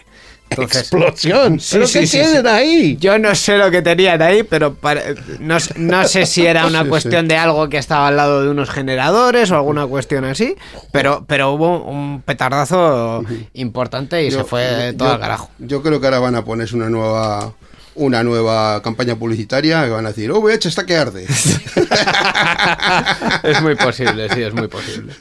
[0.58, 1.60] Entonces, ¡Explosión!
[1.65, 2.48] Sí, ¿Pero sí, qué sí, tienen sí.
[2.48, 2.98] ahí?
[3.00, 4.76] Yo no sé lo que tenían ahí, pero
[5.39, 5.60] no,
[6.08, 9.52] sé si era una Sí, cuestión de algo que estaba al lado de unos generadores
[9.52, 10.56] o alguna cuestión así,
[10.91, 15.50] pero, pero hubo un petardazo importante y se fue yo- todo al carajo.
[15.60, 17.54] Yo creo que ahora van a ponerse una nueva
[17.98, 21.26] una nueva campaña publicitaria que van a decir, OVH está que arde.
[23.44, 25.13] Es muy posible, sí, es muy posible.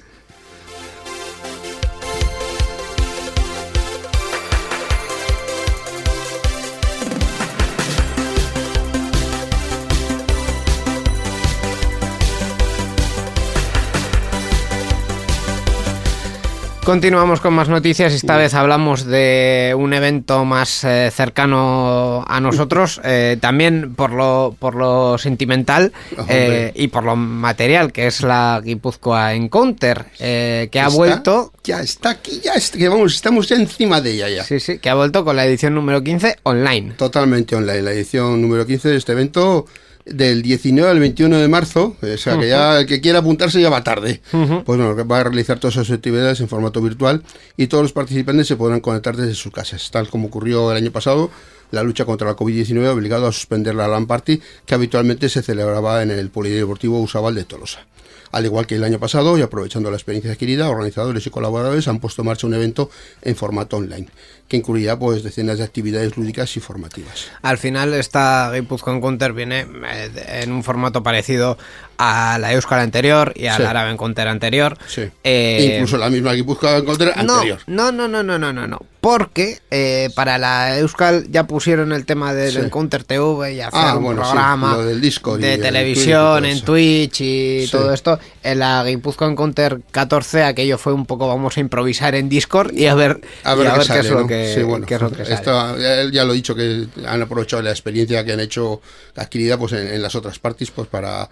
[16.85, 23.01] Continuamos con más noticias esta vez hablamos de un evento más eh, cercano a nosotros,
[23.05, 25.93] eh, también por lo, por lo sentimental
[26.29, 31.53] eh, y por lo material, que es la Guipúzcoa Encounter, eh, que ha Está- vuelto,
[31.65, 34.45] Ya está aquí, ya está, que vamos, estamos ya encima de ella ya.
[34.45, 36.93] sí, sí, que ha vuelto con la edición número 15 online.
[36.99, 39.65] Totalmente online, la edición número 15 de este evento
[40.05, 43.71] del 19 al 21 de marzo, o sea que ya el que quiera apuntarse ya
[43.71, 44.21] va tarde.
[44.31, 47.23] Pues bueno, va a realizar todas sus actividades en formato virtual
[47.57, 50.91] y todos los participantes se podrán conectar desde sus casas, tal como ocurrió el año
[50.91, 51.31] pasado.
[51.71, 55.43] La lucha contra la COVID-19 ha obligado a suspender la LAN Party que habitualmente se
[55.43, 57.87] celebraba en el Polideportivo Usabal de Tolosa.
[58.35, 62.01] Al igual que el año pasado, y aprovechando la experiencia adquirida, organizadores y colaboradores han
[62.01, 62.91] puesto en marcha un evento
[63.23, 64.09] en formato online,
[64.49, 67.29] que incluirá pues decenas de actividades lúdicas y formativas.
[67.43, 71.59] Al final esta Guipúzcoa Encounter viene eh, en un formato parecido
[71.99, 73.63] a la Euskal anterior y a Sí.
[73.63, 74.77] la Árabe Encounter anterior.
[74.87, 75.03] Sí.
[75.23, 77.61] Eh, Incluso la misma Guipúzcoa Encounter No, anterior.
[77.67, 78.79] no, no, no, no, no, no, no.
[79.01, 82.59] Porque eh, para la Euskal ya pusieron el tema del Sí.
[82.59, 86.61] Encounter TV y hacer Ah, un bueno, programa del de el televisión en.
[86.63, 88.19] Twitch y todo esto.
[88.43, 92.87] En la Guipúzcoa Encounter 14 aquello fue un poco vamos a improvisar en Discord y
[92.87, 94.27] a ver, A ver, y a qué, ver sale, qué es lo ¿no?
[94.27, 95.35] que, bueno, qué es lo que sale.
[95.35, 98.81] esto, ya, ya lo he dicho que han aprovechado la experiencia que han hecho
[99.17, 101.29] adquirida pues en, en las otras parties pues para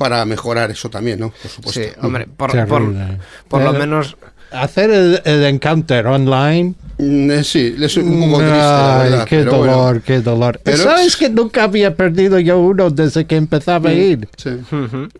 [0.00, 1.28] para mejorar eso también, ¿no?
[1.28, 1.78] Por supuesto.
[1.78, 3.18] Sí, hombre, por, Terrible.
[3.46, 4.16] por, por lo menos
[4.52, 6.74] hacer el, el encounter online.
[6.98, 10.02] Mm, eh, Sí, es un poco triste, la Ay, qué pero dolor, bueno.
[10.04, 10.60] qué dolor.
[10.62, 14.28] Pero- ¿Sabes que nunca había perdido yo uno desde que empezaba a ir?
[14.36, 14.50] Sí.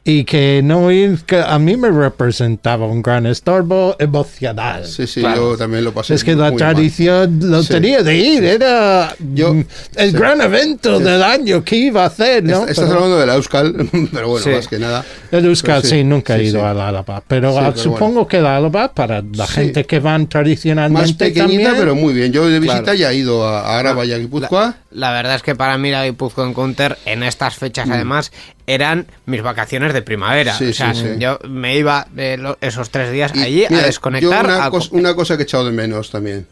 [0.05, 4.85] Y que no ir, que a mí me representaba un gran estorbo emocional.
[4.87, 5.53] Sí, sí, Claro.
[5.53, 6.13] yo también lo pasé.
[6.15, 6.75] Es que la muy mal.
[6.75, 7.69] tradición lo Sí.
[7.73, 9.65] tenía de ir, era Yo- mm,
[9.97, 10.17] el sí.
[10.17, 12.61] gran evento del año que iba a hacer, ¿no?
[12.63, 13.75] Est- Estás Pero- hablando de la Euskal,
[14.13, 14.51] pero bueno, Sí.
[14.51, 15.03] más que nada.
[15.33, 16.67] el Euskal, sí, sí, nunca he ido sí.
[16.67, 19.53] al Álava, pero Sí, ah, pero supongo que el Álava para la Sí.
[19.55, 21.73] gente que van Más tradicionalmente pequeñita, también.
[21.79, 22.33] pero muy bien.
[22.33, 22.99] Yo de visita Claro.
[22.99, 24.77] ya he ido a Araba y a Guipúzcoa.
[24.91, 28.33] La verdad es que para mí la Guipuzcoa Encounter en estas fechas además
[28.67, 30.55] eran mis vacaciones de primavera.
[30.55, 30.59] Mm.
[30.59, 33.83] Sí, o sea, sí, yo me iba de lo- esos tres días Y, allí mira,
[33.83, 34.47] a desconectar.
[34.47, 36.47] yo una, a cos- co- una cosa que he echado de menos también.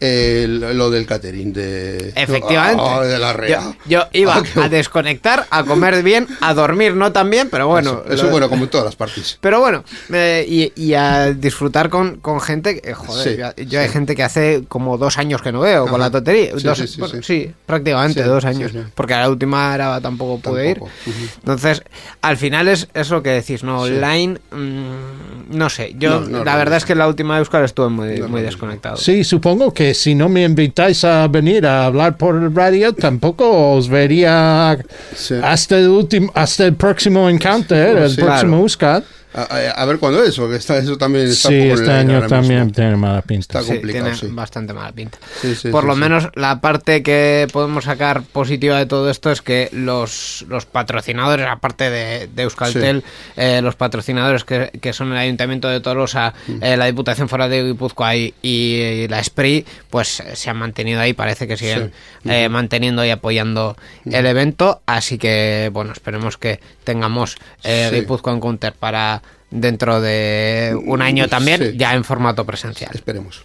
[0.00, 1.52] Lo del catering.
[1.52, 2.82] De, Efectivamente.
[2.86, 3.60] Ah, de la rea.
[3.86, 7.48] yo, yo iba Ah, qué a desconectar, a comer bien, a dormir no tan bien,
[7.50, 8.02] pero bueno.
[8.04, 9.38] Eso, eso lo- bueno, como en todas las partes.
[9.40, 13.80] Pero bueno, eh, y, y a disfrutar con, con gente, que, joder, Sí, yo, yo
[13.80, 16.52] hay gente que hace como dos años que no veo con la tontería.
[16.56, 17.22] Sí, Dos- sí, sí, bueno, sí.
[17.22, 18.72] sí, prácticamente Sí, dos años.
[18.72, 18.78] sí.
[18.94, 21.28] Porque a la última era tampoco pude Tampoco, ir.
[21.38, 21.82] Entonces,
[22.20, 23.86] al final es, es lo que decís, ¿no?
[23.86, 23.92] Sí.
[23.92, 25.94] Online, mm, no sé.
[25.98, 26.76] Yo, No, no, la no, verdad no.
[26.78, 28.96] es que la última de Euskal estuve muy, No, muy desconectado.
[28.96, 33.72] Sí, supongo que si no me invitáis a venir a hablar por el radio, tampoco
[33.74, 34.78] os vería
[35.14, 35.34] Sí.
[35.42, 38.20] hasta el último, hasta el próximo encounter, el Sí.
[38.20, 39.04] próximo Claro.
[39.36, 42.60] A, a- a ver cuándo es, porque está, eso también está Sí, este año también
[42.60, 42.72] mismo.
[42.74, 43.42] tiene mala pinta.
[43.58, 44.26] Está Sí, complicado, tiene sí.
[44.30, 45.18] bastante mala pinta.
[45.42, 46.00] Sí, sí, Por sí, lo sí.
[46.00, 51.46] menos la parte que podemos sacar positiva de todo esto es que los, los patrocinadores,
[51.46, 53.04] aparte de, de Euskaltel,
[53.36, 56.62] eh, los patrocinadores que, que son el Ayuntamiento de Tolosa, Mm.
[56.62, 61.12] eh, la Diputación Foral de Guipúzcoa y, y la SPRI, pues se han mantenido ahí,
[61.12, 62.30] parece que siguen Sí.
[62.30, 67.96] eh, manteniendo y apoyando el evento, así que bueno, esperemos que tengamos eh, Sí.
[67.96, 71.76] Guipúzcoa Encounter para dentro de un año también, Sí.
[71.76, 72.90] ya en formato presencial.
[72.94, 73.44] Esperemos.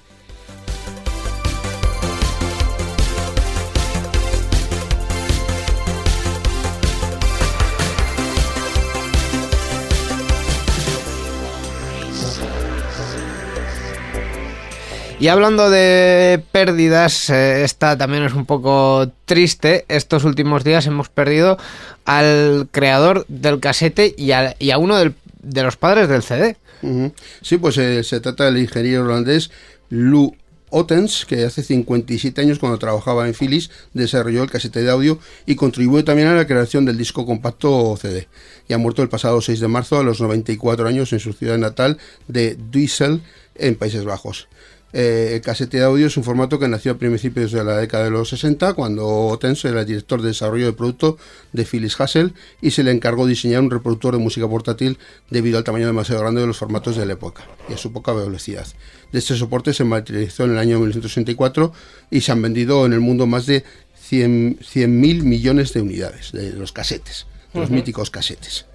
[15.22, 19.86] Y hablando de pérdidas, eh, esta también es un poco triste.
[19.88, 21.60] Estos últimos días hemos perdido
[22.06, 26.58] al creador del casete y a, y a uno del- de los padres del CD.
[27.44, 29.52] Sí, pues eh, se trata del ingeniero holandés
[29.90, 30.36] Lou
[30.72, 35.54] Ottens, que hace 57 años cuando trabajaba en Philips desarrolló el casete de audio y
[35.54, 38.28] contribuyó también a la creación del disco compacto CD.
[38.68, 41.60] Y ha muerto el pasado 6 de marzo a los 94 años en su ciudad
[41.60, 43.22] natal de Duisel,
[43.54, 44.48] en Países Bajos.
[44.93, 48.06] Eh, el casete de audio es un formato que nació a principios de la década
[48.06, 51.17] de los 60, cuando Ottens era el director de desarrollo de producto
[51.54, 54.97] de Philips Hassel y se le encargó diseñar un reproductor de música portátil
[55.30, 58.13] debido al tamaño demasiado grande de los formatos de la época y a su poca
[58.13, 58.67] velocidad.
[59.12, 61.73] De este soporte se materializó en el año 1964
[62.10, 63.63] y se han vendido en el mundo más de
[63.99, 68.65] 100 100.000 millones de unidades de los casetes, los míticos casetes.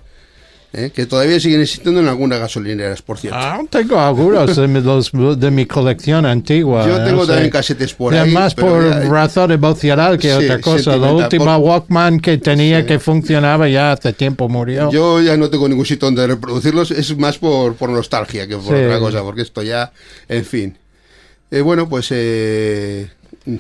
[0.77, 0.91] ¿Eh?
[0.95, 3.39] Que todavía siguen existiendo en algunas gasolineras, por cierto.
[3.41, 5.11] Ah, tengo algunos de mi, los-
[5.41, 6.87] de mi colección antigua.
[6.87, 7.33] Yo tengo no sé.
[7.33, 8.31] también casetes por Ya ahí.
[8.33, 10.97] más por ya- razón emocional que Sí, otra cosa.
[10.97, 12.87] La última Por- Walkman que tenía Sí.
[12.87, 14.91] que funcionaba ya hace tiempo murió.
[14.93, 18.77] Yo ya no tengo ningún sitio donde reproducirlos, es más por, por nostalgia que por
[18.77, 18.85] Sí.
[18.85, 19.93] otra cosa, porque esto ya,
[20.29, 20.79] en fin.
[21.51, 23.09] Eh, bueno, pues eh,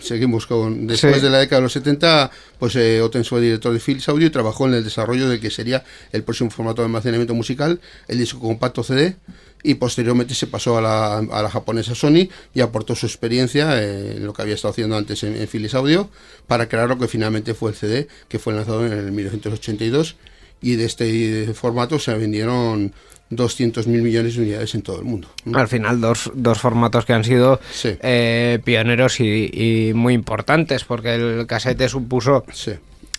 [0.02, 0.86] seguimos con.
[0.86, 1.20] Después Sí.
[1.20, 4.30] de la década de los 70, pues eh, Ottens fue director de Philips Audio y
[4.30, 8.40] trabajó en el desarrollo de que sería el próximo formato de almacenamiento musical, el disco
[8.40, 9.16] compacto CD.
[9.62, 14.16] Y posteriormente se pasó a la, a la japonesa Sony y aportó su experiencia eh,
[14.16, 16.08] en lo que había estado haciendo antes en, en Philips Audio
[16.46, 20.16] para crear lo que finalmente fue el CD, que fue lanzado en el 1982
[20.62, 22.92] y de este formato se vendieron
[23.30, 25.28] 200.000 millones de unidades en todo el mundo.
[25.54, 27.96] Al final, dos, dos formatos que han sido Sí.
[28.00, 32.72] eh, pioneros y, y muy importantes, porque el casete supuso Sí.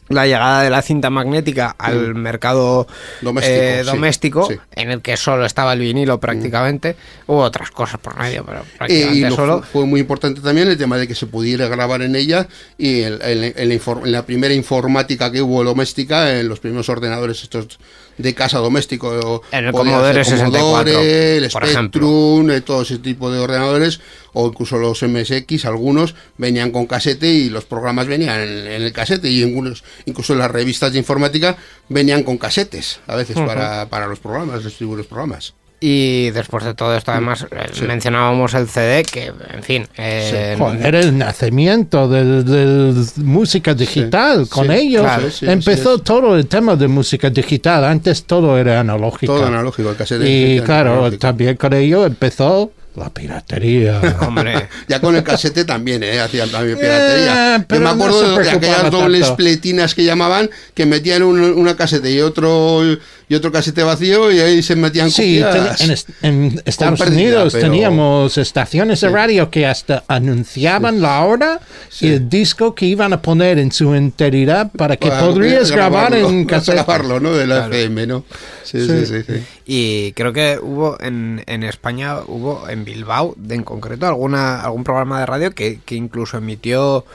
[0.10, 2.88] la llegada de la cinta magnética al mercado
[3.22, 3.26] Mm.
[3.26, 4.56] Doméstico, eh, sí, doméstico, sí.
[4.78, 6.96] en el que solo estaba el vinilo prácticamente.
[7.26, 9.58] Hubo otras cosas por medio, pero Eh, prácticamente y lo solo.
[9.64, 13.02] fu- fue muy importante también el tema de que se pudiera grabar en ella y
[13.02, 17.78] el- el- en la primera informática que hubo doméstica, en los primeros ordenadores estos
[18.18, 19.42] de casa doméstico.
[19.52, 21.68] En el Commodore ser 64, Commodore, el por.
[21.68, 24.00] Spectrum, eh, todo ese tipo de ordenadores,
[24.34, 28.94] o incluso los MSX, algunos venían con casete y los programas venían en, en el
[28.94, 31.58] casete y algunos, incluso las revistas de informática
[31.90, 35.54] venían con casetes, a veces para, para los programas, distribuir los programas.
[35.80, 40.84] Y después de todo esto, además, eh, mencionábamos el CD, que, en fin, eh, Joder,
[40.88, 44.48] era el nacimiento de, de música digital.
[44.50, 47.84] Con sí, ello claro, sí, empezó todo el tema de música digital.
[47.86, 49.36] Antes todo era analógico.
[49.36, 50.28] Todo analógico, el casete.
[50.28, 51.20] Y claro, analógico.
[51.20, 54.02] también con ello empezó La piratería.
[54.22, 56.20] Hombre, Ya con el casete también, ¿eh?
[56.20, 57.58] Hacían también piratería.
[57.58, 61.22] Eh, Yo pero me no acuerdo se de, aquellas dobles pletinas que llamaban, que metían
[61.22, 62.82] un- una casete y otro
[63.30, 67.66] y otro casete vacío y ahí se metían Sí, en, en Estados pérdida, Unidos pero-
[67.72, 71.60] teníamos estaciones de radio que hasta anunciaban la hora
[72.00, 76.12] y el disco que iban a poner en su enteridad para que Para podrías grabar
[76.12, 76.76] grabarlo, en para cassette.
[76.76, 77.34] grabarlo, ¿no?
[77.34, 78.24] De la FM, ¿no?
[78.64, 79.24] Sí, sí, sí.
[79.26, 79.44] sí.
[79.66, 84.84] y creo que hubo en, en España, hubo en Bilbao, de- en concreto, alguna algún
[84.84, 87.06] programa de radio que, que incluso emitió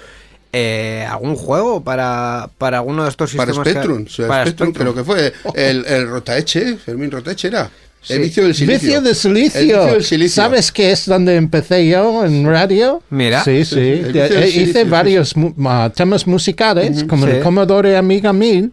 [0.53, 3.65] eh, algún juego para, para alguno de estos Para sistemas.
[3.67, 4.93] que- Spectrum, sí, para Spectrum, Spectrum.
[4.93, 7.71] creo que fue el, el Rotaeche, Fermín Rotaeche era.
[8.05, 8.15] Sí.
[8.15, 8.81] El vicio del silicio.
[8.89, 9.61] Vicio de silicio.
[9.61, 10.43] El vicio del silicio.
[10.43, 13.01] ¿Sabes qué es donde empecé yo en radio?
[13.11, 13.45] Mira.
[13.45, 13.81] Sí, Sí, sí.
[13.81, 17.33] Eh, silicio, Hice sí, varios mu- ah, temas musicales, como Sí.
[17.35, 18.73] el Commodore Amiga 1000.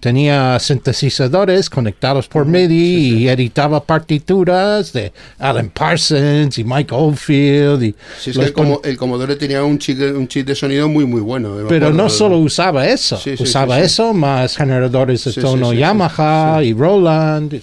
[0.00, 7.82] Tenía sintetizadores conectados por MIDI y editaba partituras de Alan Parsons y Mike Oldfield.
[7.84, 11.04] Y Sí, el, como, el Commodore tenía un chip, de- un chip de sonido muy,
[11.06, 11.54] muy bueno.
[11.68, 12.02] Pero acuerdo.
[12.02, 13.86] no solo usaba eso, Sí, sí, usaba sí, sí.
[13.86, 17.54] eso más generadores de Sí, sí, tono sí, sí, Yamaha y Roland.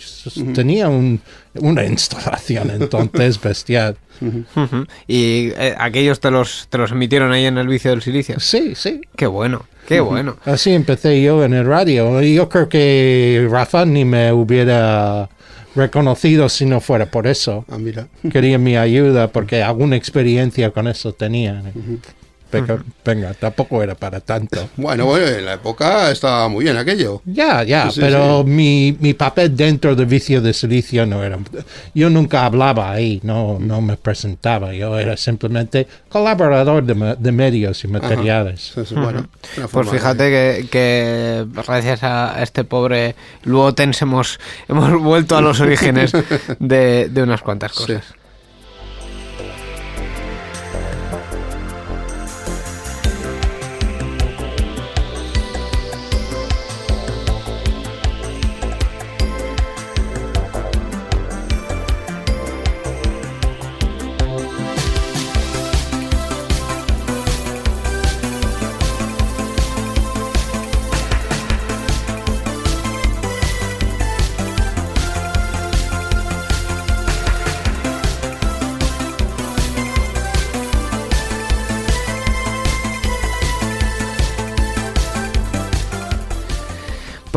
[0.53, 1.19] Tenía un-
[1.55, 3.97] una instalación entonces bestial.
[5.07, 8.39] Y eh, aquellos te los, te los emitieron ahí en el vicio del silicio.
[8.39, 9.01] Sí, sí.
[9.15, 10.37] Qué bueno, qué bueno.
[10.45, 12.21] Así empecé yo en el radio.
[12.21, 15.29] Y yo creo que Rafa ni me hubiera
[15.75, 17.63] reconocido si no fuera por eso.
[17.69, 18.07] Ah, mira.
[18.31, 21.61] Quería mi ayuda porque alguna experiencia con eso tenía.
[23.05, 24.69] Venga, tampoco era para tanto.
[24.77, 27.21] Bueno, bueno, en la época estaba muy bien aquello.
[27.25, 28.49] Ya, ya, Sí, pero sí.
[28.49, 31.37] Mi, mi papel dentro del vicio de silicio no era...
[31.93, 34.73] Yo nunca hablaba ahí, no, no me presentaba.
[34.73, 38.73] Yo era simplemente colaborador de, de medios y materiales.
[38.85, 39.27] Sí, bueno,
[39.71, 46.11] Pues fíjate que, que gracias a este pobre Luotens hemos, hemos vuelto a los orígenes
[46.59, 47.77] de, de unas cuantas Sí.
[47.93, 48.05] cosas.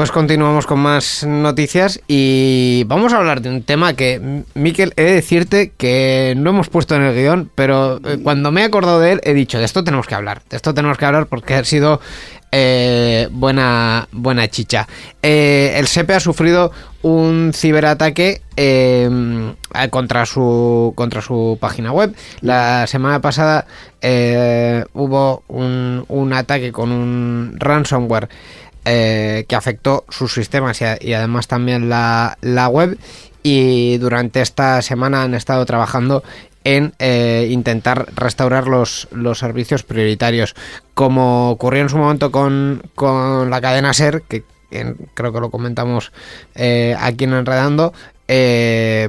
[0.01, 5.03] Pues continuamos con más noticias y vamos a hablar de un tema que, Miquel, he
[5.03, 8.98] de decirte que no hemos puesto en el guion, pero eh, cuando me he acordado
[8.98, 11.53] de él he dicho, de esto tenemos que hablar, de esto tenemos que hablar porque
[11.53, 12.01] ha sido
[12.53, 14.88] eh, buena, buena chicha.
[15.22, 16.72] Eh, el SEPE ha sufrido
[17.03, 19.09] un ciberataque eh,
[19.90, 22.12] contra, su, contra su página web.
[22.40, 23.66] La semana pasada
[24.94, 28.28] hubo un, un ataque con un ransomware
[28.85, 32.99] eh, que afectó sus sistemas y, además también la, la web.
[33.43, 36.22] Y durante esta semana han estado trabajando
[36.64, 40.55] en eh, intentar restaurar los, los servicios prioritarios
[40.93, 44.45] como ocurrió en su momento con, con la cadena SER que
[45.14, 46.12] creo que lo comentamos
[46.55, 47.95] eh, aquí en Enredando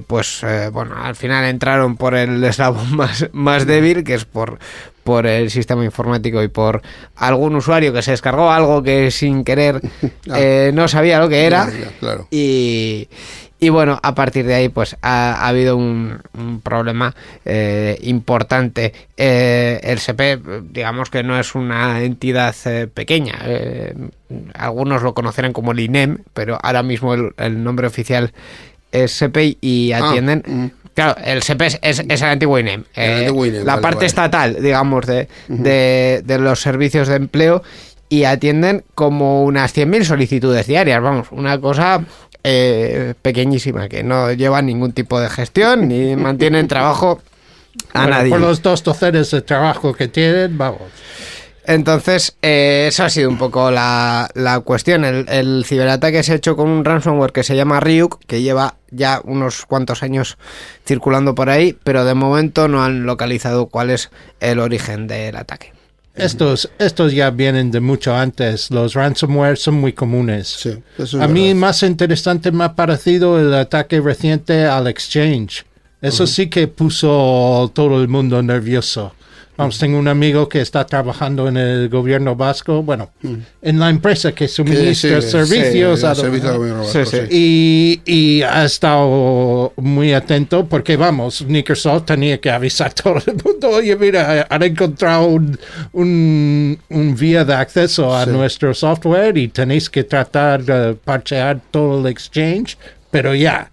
[0.07, 4.57] pues bueno, al final entraron por el eslabón más, más débil, que es por,
[5.03, 6.81] por el sistema informático y por
[7.15, 9.81] algún usuario que se descargó algo que sin querer
[10.35, 11.69] eh, no sabía lo que era.
[11.69, 12.27] Ya, ya, claro.
[12.31, 13.07] Y,
[13.59, 18.91] y bueno, a partir de ahí pues ha, ha habido un, un problema eh, importante.
[19.17, 20.39] Eh, el SEPE,
[20.71, 23.35] digamos que no es una entidad eh, pequeña.
[23.45, 23.93] eh,
[24.55, 28.33] algunos lo conocerán como el INEM, pero ahora mismo el, el nombre oficial
[28.91, 30.43] es SEPE y Ah, atienden...
[30.45, 30.80] mm.
[30.93, 32.83] Claro, el SEPE es, es- es el antiguo INEM.
[32.93, 34.07] El eh, antiguo INEM, la vale, parte vale.
[34.07, 37.63] estatal, digamos, de, de, de los servicios de empleo
[38.09, 42.03] y atienden como unas 100.000 solicitudes diarias, vamos, una cosa
[42.43, 47.21] eh, pequeñísima, que no lleva ningún tipo de gestión ni mantienen trabajo
[47.93, 48.29] a Bueno, nadie.
[48.31, 50.81] Por los dos docenas de trabajo que tienen, vamos.
[51.65, 55.05] Entonces, eh, eso ha sido un poco la, la cuestión.
[55.05, 58.75] El, el ciberataque se ha hecho con un ransomware que se llama Ryuk, que lleva
[58.89, 60.37] ya unos cuantos años
[60.85, 64.09] circulando por ahí, pero de momento no han localizado cuál es
[64.39, 65.71] el origen del ataque.
[66.15, 68.69] Estos, estos ya vienen de mucho antes.
[68.69, 70.47] Los ransomware son muy comunes.
[70.49, 71.59] Sí, eso es A mí verdad.
[71.61, 75.63] más interesante me ha parecido el ataque reciente al exchange.
[76.01, 79.13] Eso sí que puso todo el mundo nervioso.
[79.57, 83.11] Vamos, tengo un amigo que está trabajando en el gobierno vasco, bueno,
[83.61, 86.93] en la empresa que suministra sí, servicios sí, a servicio vasco,
[87.29, 93.35] y, y ha estado muy atento porque, vamos, Microsoft tenía que avisar a todo el
[93.43, 95.59] mundo, oye, mira, han encontrado un,
[95.91, 101.99] un, un vía de acceso a nuestro software y tenéis que tratar de parchear todo
[101.99, 102.77] el exchange,
[103.11, 103.69] pero ya.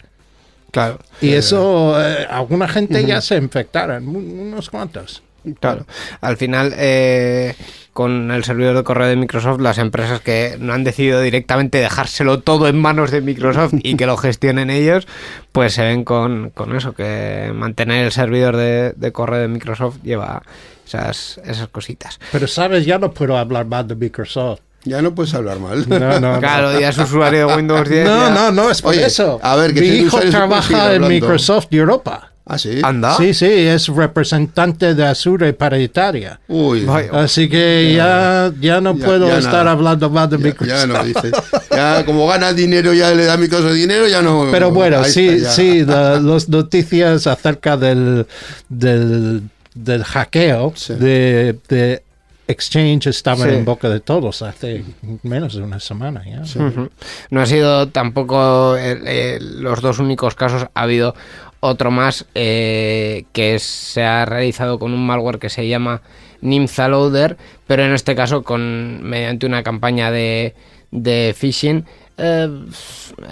[0.71, 0.99] Claro.
[1.23, 5.23] Y eso, eh, alguna gente ya se infectaron, un- unos cuantos.
[5.61, 5.87] Claro.
[6.21, 7.55] Al final, eh,
[7.93, 12.41] con el servidor de correo de Microsoft, las empresas que no han decidido directamente dejárselo
[12.41, 15.07] todo en manos de Microsoft y que lo gestionen ellos,
[15.53, 19.97] pues se ven con, con eso, que mantener el servidor de, de correo de Microsoft
[20.03, 20.43] lleva
[20.87, 22.19] esas, esas cositas.
[22.33, 22.85] Pero, ¿sabes?
[22.87, 24.61] Ya no puedo hablar más de Microsoft.
[24.85, 25.87] Ya no puedes hablar mal.
[25.89, 26.39] No, no, no.
[26.41, 28.07] Claro, ya es usuario de Windows 10.
[28.07, 29.41] No, ya- no, no, es por Oye, eso.
[29.43, 31.09] a ver, que Mi si hijo trabaja en.
[31.09, 32.33] Microsoft Europa.
[32.51, 32.81] Ah, sí.
[32.83, 33.15] Anda.
[33.17, 36.41] Sí, sí, es representante de Azure para Italia.
[36.49, 36.85] Uy.
[36.87, 37.11] Vaya.
[37.13, 39.73] Así que ya, ya no Ya- puedo ya estar nada.
[39.73, 40.79] hablando más de Ya, Microsoft.
[40.79, 41.31] ya no, dice.
[41.71, 44.49] Ya como gana dinero, ya le da Microsoft dinero, ya no.
[44.51, 45.53] Pero bueno, sí, está, ya.
[45.53, 48.27] sí, la- las noticias acerca del,
[48.69, 49.43] del,
[49.75, 50.95] del hackeo Sí.
[50.95, 52.03] de, de
[52.49, 53.55] Exchange estaban Sí.
[53.57, 54.83] en boca de todos hace
[55.23, 56.41] menos de una semana ya.
[56.41, 56.89] Ujú.
[57.31, 61.15] No ha sido tampoco el- el- los dos únicos casos, ha habido
[61.61, 66.03] otro más eh, que se ha realizado con un malware que se llama
[66.41, 67.37] Nimza Loader,
[67.67, 70.55] pero en este caso con mediante una campaña de,
[70.91, 71.85] de phishing.
[72.17, 72.49] Eh,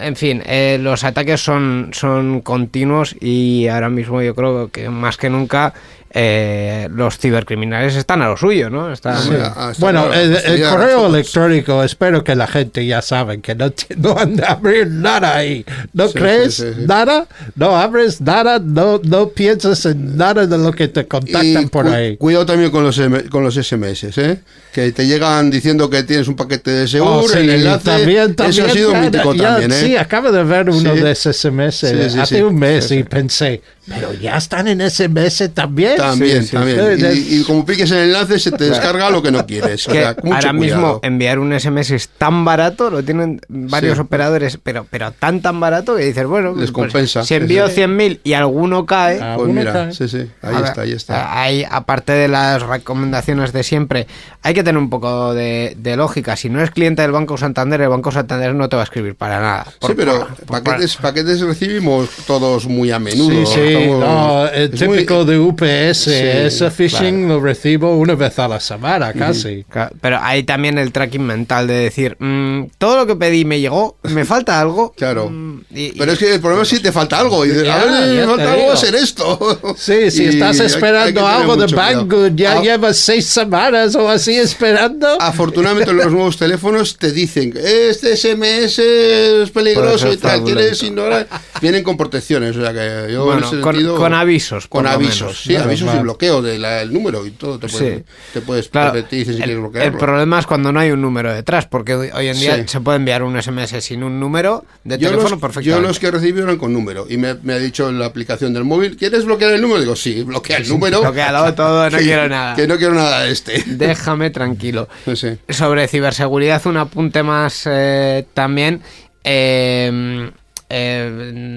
[0.01, 5.17] en fin, eh, los ataques son, son continuos y ahora mismo yo creo que más
[5.17, 5.75] que nunca
[6.19, 8.91] eh, los cibercriminales están a lo suyo, ¿no?
[8.91, 9.33] Están, Sí.
[9.39, 13.39] Ah, Bueno, claro, el, el fastidiar a correo electrónico, espero que la gente ya sabe
[13.43, 15.63] que no, no han de abrir nada ahí.
[15.93, 16.87] ¿No Sí, crees sí, sí, sí.
[16.87, 17.27] nada?
[17.55, 21.85] No abres nada, no, no piensas en nada de lo que te contactan Y por
[21.85, 22.17] cu- ahí.
[22.17, 22.99] Cuidado también con los,
[23.31, 24.39] con los SMS, ¿eh?
[24.73, 27.85] Que te llegan diciendo que tienes un paquete de seguro, Oh, sí, el enlace.
[27.85, 29.75] también, también, eso ha sido ya- mítico ya- también, ¿eh?
[29.85, 31.01] Sí, acabo de ver uno Sí.
[31.03, 32.43] de esos SMS Sí, sí, hace sí.
[32.43, 35.97] un mes Sí, y pensé, pero ya están en SMS también.
[35.97, 36.99] También, Sí, sí, también.
[37.01, 37.29] sí.
[37.31, 39.87] Y, y como piques el enlace, se te descarga lo que no quieres.
[39.89, 40.55] O que sea, mucho ahora cuidado.
[40.55, 44.01] mismo enviar un SMS es tan barato, lo tienen varios Sí.
[44.01, 47.25] operadores, pero, pero tan tan barato que dices, bueno, Les pues, compensa.
[47.25, 47.81] si envío Sí, sí.
[47.83, 49.93] 100.000 y alguno cae, Ah, Pues mira, cae.
[49.93, 50.27] sí, sí.
[50.43, 51.41] Ahí ver, está, ahí está.
[51.41, 54.07] Hay, aparte de las recomendaciones de siempre,
[54.43, 56.37] hay que tener un poco de, de lógica.
[56.37, 59.15] Si no eres cliente del Banco Santander, el Banco Santander no te va a escribir
[59.15, 59.67] para nada.
[59.81, 63.31] Por- sí, pero por- por- paquetes, paquetes recibimos todos muy a menudo.
[63.47, 66.07] Sí, sí, Estamos- no, el es muy- típico de UPS,
[66.47, 67.35] ese phishing claro.
[67.35, 69.65] lo recibo una vez a la semana casi.
[69.69, 73.61] Claro, Pero hay también el tracking mental de decir, mm, todo lo que pedí me
[73.61, 74.93] llegó, me falta algo.
[74.97, 75.29] Claro.
[75.31, 77.45] Mm, y- Pero es que el problema es si te falta algo.
[77.45, 78.69] Y dices, Ya, a ver, me falta algo, digo.
[78.69, 79.75] va a ser esto.
[79.77, 81.67] Sí, si Y estás hay- hay esperando tener algo de.
[81.75, 85.21] Banggood, ya Ah, llevas seis semanas o así esperando.
[85.21, 90.87] Afortunadamente los nuevos teléfonos te dicen este SMS es peligroso y tal, quieres fraudulento.
[90.87, 91.29] ignorar.
[91.61, 93.41] Vienen con protecciones, o sea que yo Bueno,
[93.75, 95.43] en ese con- sentido- con avisos, Con avisos, menos.
[95.43, 97.59] sí, Claro, avisos y bloqueo del número y todo.
[97.59, 98.05] Te puedes, Sí.
[98.33, 99.99] te puedes Claro, si el, quieres el bloquearlo.
[99.99, 102.63] problema es cuando no hay un número detrás, porque hoy, en día Sí.
[102.67, 105.83] se puede enviar un SMS sin un número de yo teléfono los, perfectamente.
[105.83, 108.53] yo los que recibí eran con número y me, me ha dicho en la aplicación
[108.55, 109.81] del móvil, ¿quieres bloquear el número?
[109.81, 111.01] Digo, sí, bloquea el número.
[111.01, 112.55] bloquealo todo, no Que- quiero nada.
[112.57, 113.63] Que no quiero nada de este.
[113.67, 114.89] Déjame tranquilo.
[115.15, 115.39] Sé.
[115.49, 118.83] Sobre ciberseguridad, un apunte más eh, también.
[119.25, 120.31] eh,
[120.69, 121.09] eh,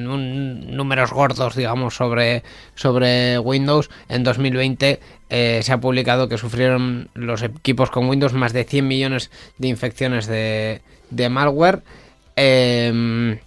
[0.08, 2.44] un- números gordos, digamos, sobre,
[2.76, 3.90] sobre Windows.
[4.08, 5.00] En 2020
[5.30, 9.68] eh, se ha publicado que sufrieron los equipos con Windows más de 100 millones de
[9.68, 11.82] infecciones de, de malware.
[12.36, 13.40] Eh,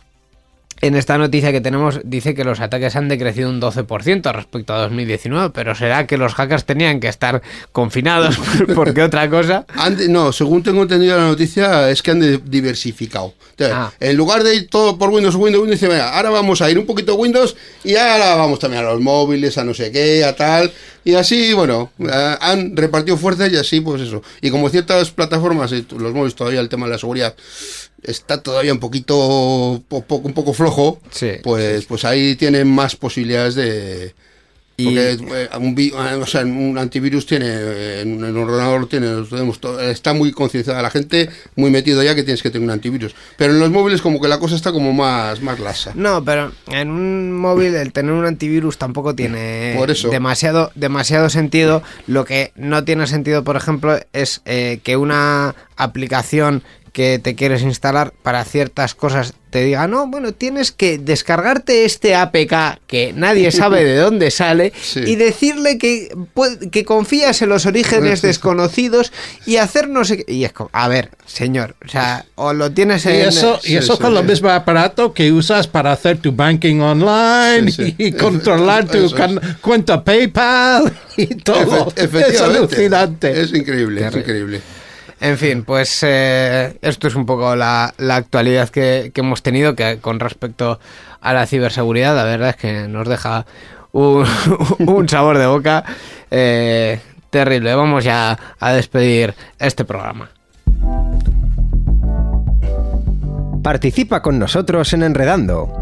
[0.82, 4.82] en esta noticia que tenemos dice que los ataques han decrecido un 12% respecto a
[4.82, 7.40] 2019, pero será que los hackers tenían que estar
[7.72, 8.38] confinados
[8.74, 9.64] porque otra cosa.
[10.08, 13.32] No, según tengo entendido la noticia, es que han diversificado.
[13.50, 13.92] Entonces, Ah.
[14.00, 16.86] En lugar de ir todo por Windows, Windows, Windows, dice, ahora vamos a ir un
[16.86, 20.34] poquito a Windows y ahora vamos también a los móviles, a no sé qué, a
[20.34, 20.72] tal.
[21.04, 24.22] Y así, bueno, eh, han repartido fuerzas y así, pues eso.
[24.40, 27.34] Y como ciertas plataformas, eh, los móviles todavía, el tema de la seguridad
[28.02, 32.96] está todavía un poquito, po- po- un poco flojo, Sí, pues, pues ahí tienen más
[32.96, 34.14] posibilidades de...
[34.74, 39.22] Porque eh, un, eh, o sea, un antivirus tiene, en un en un ordenador tiene,
[39.90, 43.14] está muy concienciada la gente, muy metido ya que tienes que tener un antivirus.
[43.36, 45.92] Pero en los móviles como que la cosa está como más, más lasa.
[45.94, 50.08] No, pero en un móvil el tener un antivirus tampoco tiene Por eso.
[50.08, 51.82] demasiado demasiado sentido.
[52.08, 56.62] Lo que no tiene sentido, por ejemplo, es eh, que una aplicación
[56.92, 62.14] que te quieres instalar para ciertas cosas te diga, no, bueno, tienes que descargarte este
[62.14, 65.00] APK que nadie sabe de dónde sale Sí.
[65.06, 66.08] y decirle que,
[66.70, 69.12] que confías en los orígenes desconocidos
[69.44, 70.32] y hacer no sé qué.
[70.32, 73.96] Y es como, a ver, señor, o sea, o lo tienes Y eso, y eso
[73.96, 74.18] sí, con sí.
[74.20, 77.94] el mismo aparato que usas para hacer tu banking online Sí, sí.
[77.98, 79.14] y controlar tu es.
[79.60, 81.88] cuenta PayPal y todo.
[81.90, 82.34] Efe- efectivamente.
[82.34, 83.40] Es alucinante.
[83.42, 84.60] Es increíble, es increíble.
[85.22, 89.98] En fin, pues eh, esto es un poco la, actualidad que, que hemos tenido que
[90.00, 90.80] con respecto
[91.20, 92.16] a la ciberseguridad.
[92.16, 93.46] La verdad es que nos deja
[93.92, 94.26] un,
[94.80, 95.84] un sabor de boca
[96.28, 96.98] eh,
[97.30, 97.72] terrible.
[97.72, 100.28] Vamos ya a despedir este programa.
[103.62, 105.81] Participa con nosotros en Enredando.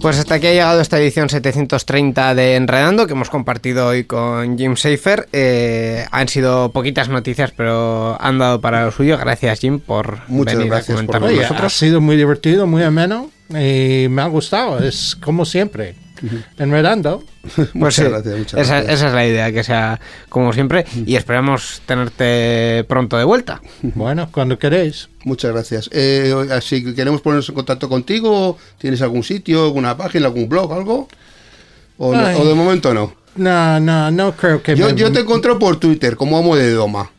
[0.00, 4.56] Pues hasta aquí ha llegado esta edición 730 de Enredando que hemos compartido hoy con
[4.56, 5.28] Jim Schaefer.
[5.32, 9.18] Eh, han sido poquitas noticias, pero han dado para lo suyo.
[9.18, 11.72] Gracias, Jim, por Muchas venir gracias a por comentar con Oye, ha nosotros.
[11.76, 14.78] sido muy divertido, muy ameno y me ha gustado.
[14.78, 15.96] Es como siempre.
[16.58, 17.22] Enredando.
[17.56, 18.94] Pues Muchas sí, gracias, muchas esa, gracias.
[18.94, 19.98] esa es la idea, que sea
[20.28, 20.84] como siempre.
[21.06, 23.62] Y esperamos tenerte pronto de vuelta.
[23.82, 25.08] Bueno, cuando queréis.
[25.24, 25.88] Muchas gracias.
[25.92, 28.58] Eh, así que queremos ponernos en contacto contigo.
[28.78, 31.08] ¿Tienes algún sitio, alguna página, algún blog, algo?
[31.96, 33.14] ¿O, no- o de momento no?
[33.36, 36.70] No, no, no creo que Yo, me- yo te encontré por Twitter como amo de
[36.72, 37.10] Doma.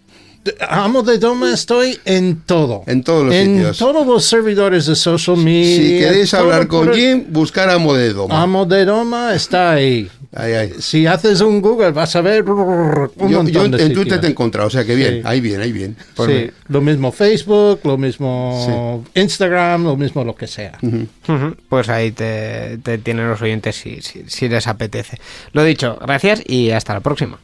[0.67, 2.83] Amo de Doma estoy en todo.
[2.87, 3.77] En todos los en sitios.
[3.77, 5.75] todos los servidores de social media.
[5.77, 8.41] Si queréis hablar con por- Jim, buscar amo de Doma.
[8.41, 10.09] Amo de Doma está ahí.
[10.35, 10.73] Ahí, ahí.
[10.79, 13.09] Si haces un Google vas a ver un
[13.47, 15.21] Yo, en Twitter te he encontrado, o sea que bien, Sí.
[15.25, 15.95] ahí bien, ahí bien.
[16.23, 20.77] Sí, lo mismo Facebook, lo mismo Instagram, lo mismo lo que sea.
[21.67, 25.19] Pues ahí te, te tienen los oyentes si, si, si les apetece.
[25.53, 27.39] Lo dicho, gracias y hasta la próxima.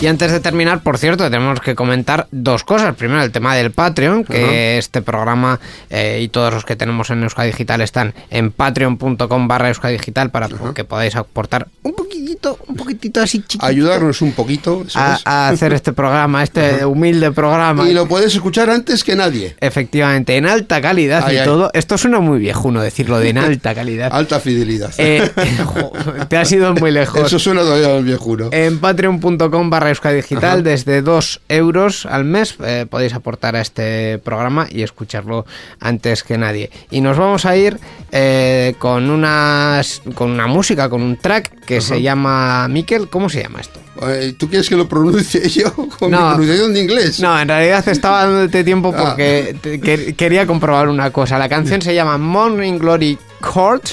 [0.00, 2.96] Y antes de terminar, por cierto, tenemos que comentar dos cosas.
[2.96, 7.22] Primero, el tema del Patreon, que este programa eh, y todos los que tenemos en
[7.22, 12.76] Euskadi Digital están en patreon.com barra Euskadi Digital para que podáis aportar un poquitito, un
[12.76, 14.86] poquitito así chiquito Ayudarnos un poquito.
[14.94, 17.86] a, hacer este programa, este humilde programa.
[17.86, 19.54] Y lo puedes escuchar antes que nadie.
[19.60, 21.44] Efectivamente, en alta calidad Ay, y ay.
[21.44, 21.70] todo.
[21.74, 24.08] Esto suena muy viejuno decirlo de en alta calidad.
[24.12, 24.92] Alta fidelidad.
[24.96, 25.30] Eh,
[26.28, 27.20] te has ido muy lejos.
[27.20, 28.48] Eso suena todavía viejuno.
[28.50, 30.62] En patreon.com barra Euskadi Digital, Ajá.
[30.62, 35.46] desde 2 euros al mes eh, podéis aportar a este programa y escucharlo
[35.80, 36.70] antes que nadie.
[36.90, 37.78] Y nos vamos a ir
[38.12, 43.08] eh, con, unas, con una música, con un track que se llama Miquel.
[43.08, 43.78] ¿Cómo se llama esto?
[44.02, 46.20] Eh, ¿Tú quieres que lo pronuncie yo con No.
[46.20, 47.20] mi pronunciación de inglés?
[47.20, 49.04] No, en realidad estaba dándote tiempo Ah.
[49.10, 51.38] porque te- que- quería comprobar una cosa.
[51.38, 53.84] La canción se llama Morning Glory Court.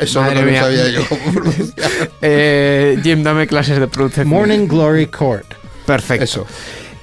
[0.00, 0.62] Eso Madre no lo mía.
[0.62, 1.02] sabía yo.
[2.22, 4.28] Eh, Jim, dame clases de pronunciación.
[4.28, 5.46] Morning Glory Court.
[5.86, 6.24] Perfecto.
[6.24, 6.46] Eso.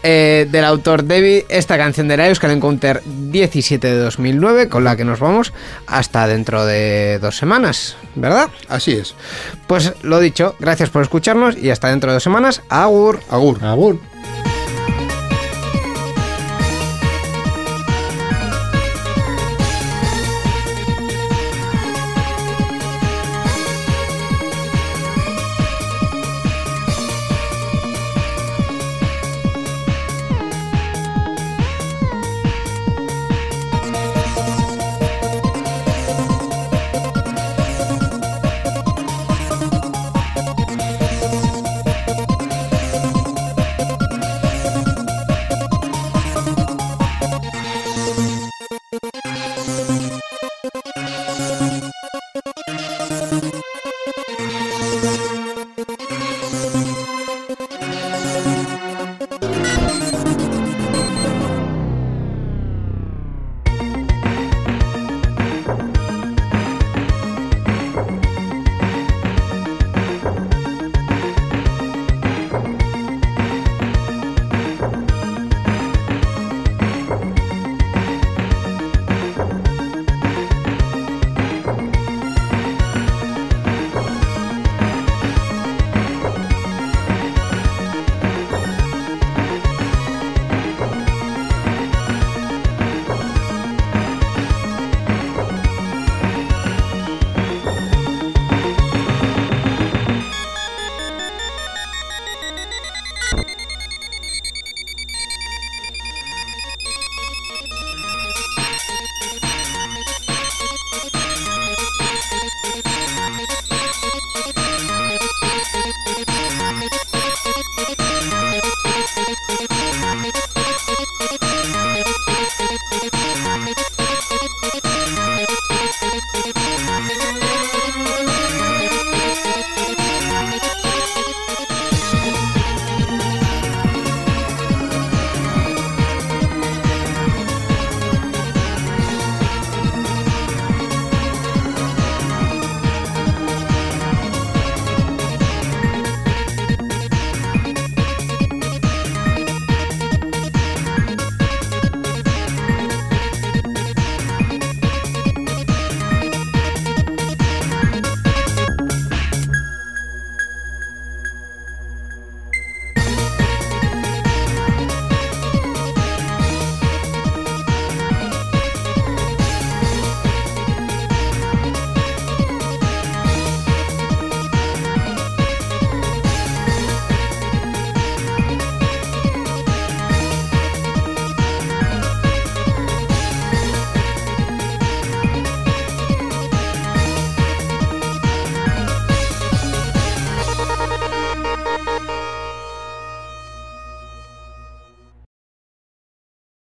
[0.07, 4.95] Eh, del autor David, esta canción de la Euskal Encounter 17 de 2009, con la
[4.95, 5.51] que nos vamos
[5.88, 8.49] hasta dentro de dos semanas, ¿verdad?
[8.69, 9.15] Así es.
[9.65, 12.61] Pues lo dicho, gracias por escucharnos y hasta dentro de dos semanas.
[12.69, 13.19] Agur.
[13.30, 13.63] Agur.
[13.63, 13.99] Abur.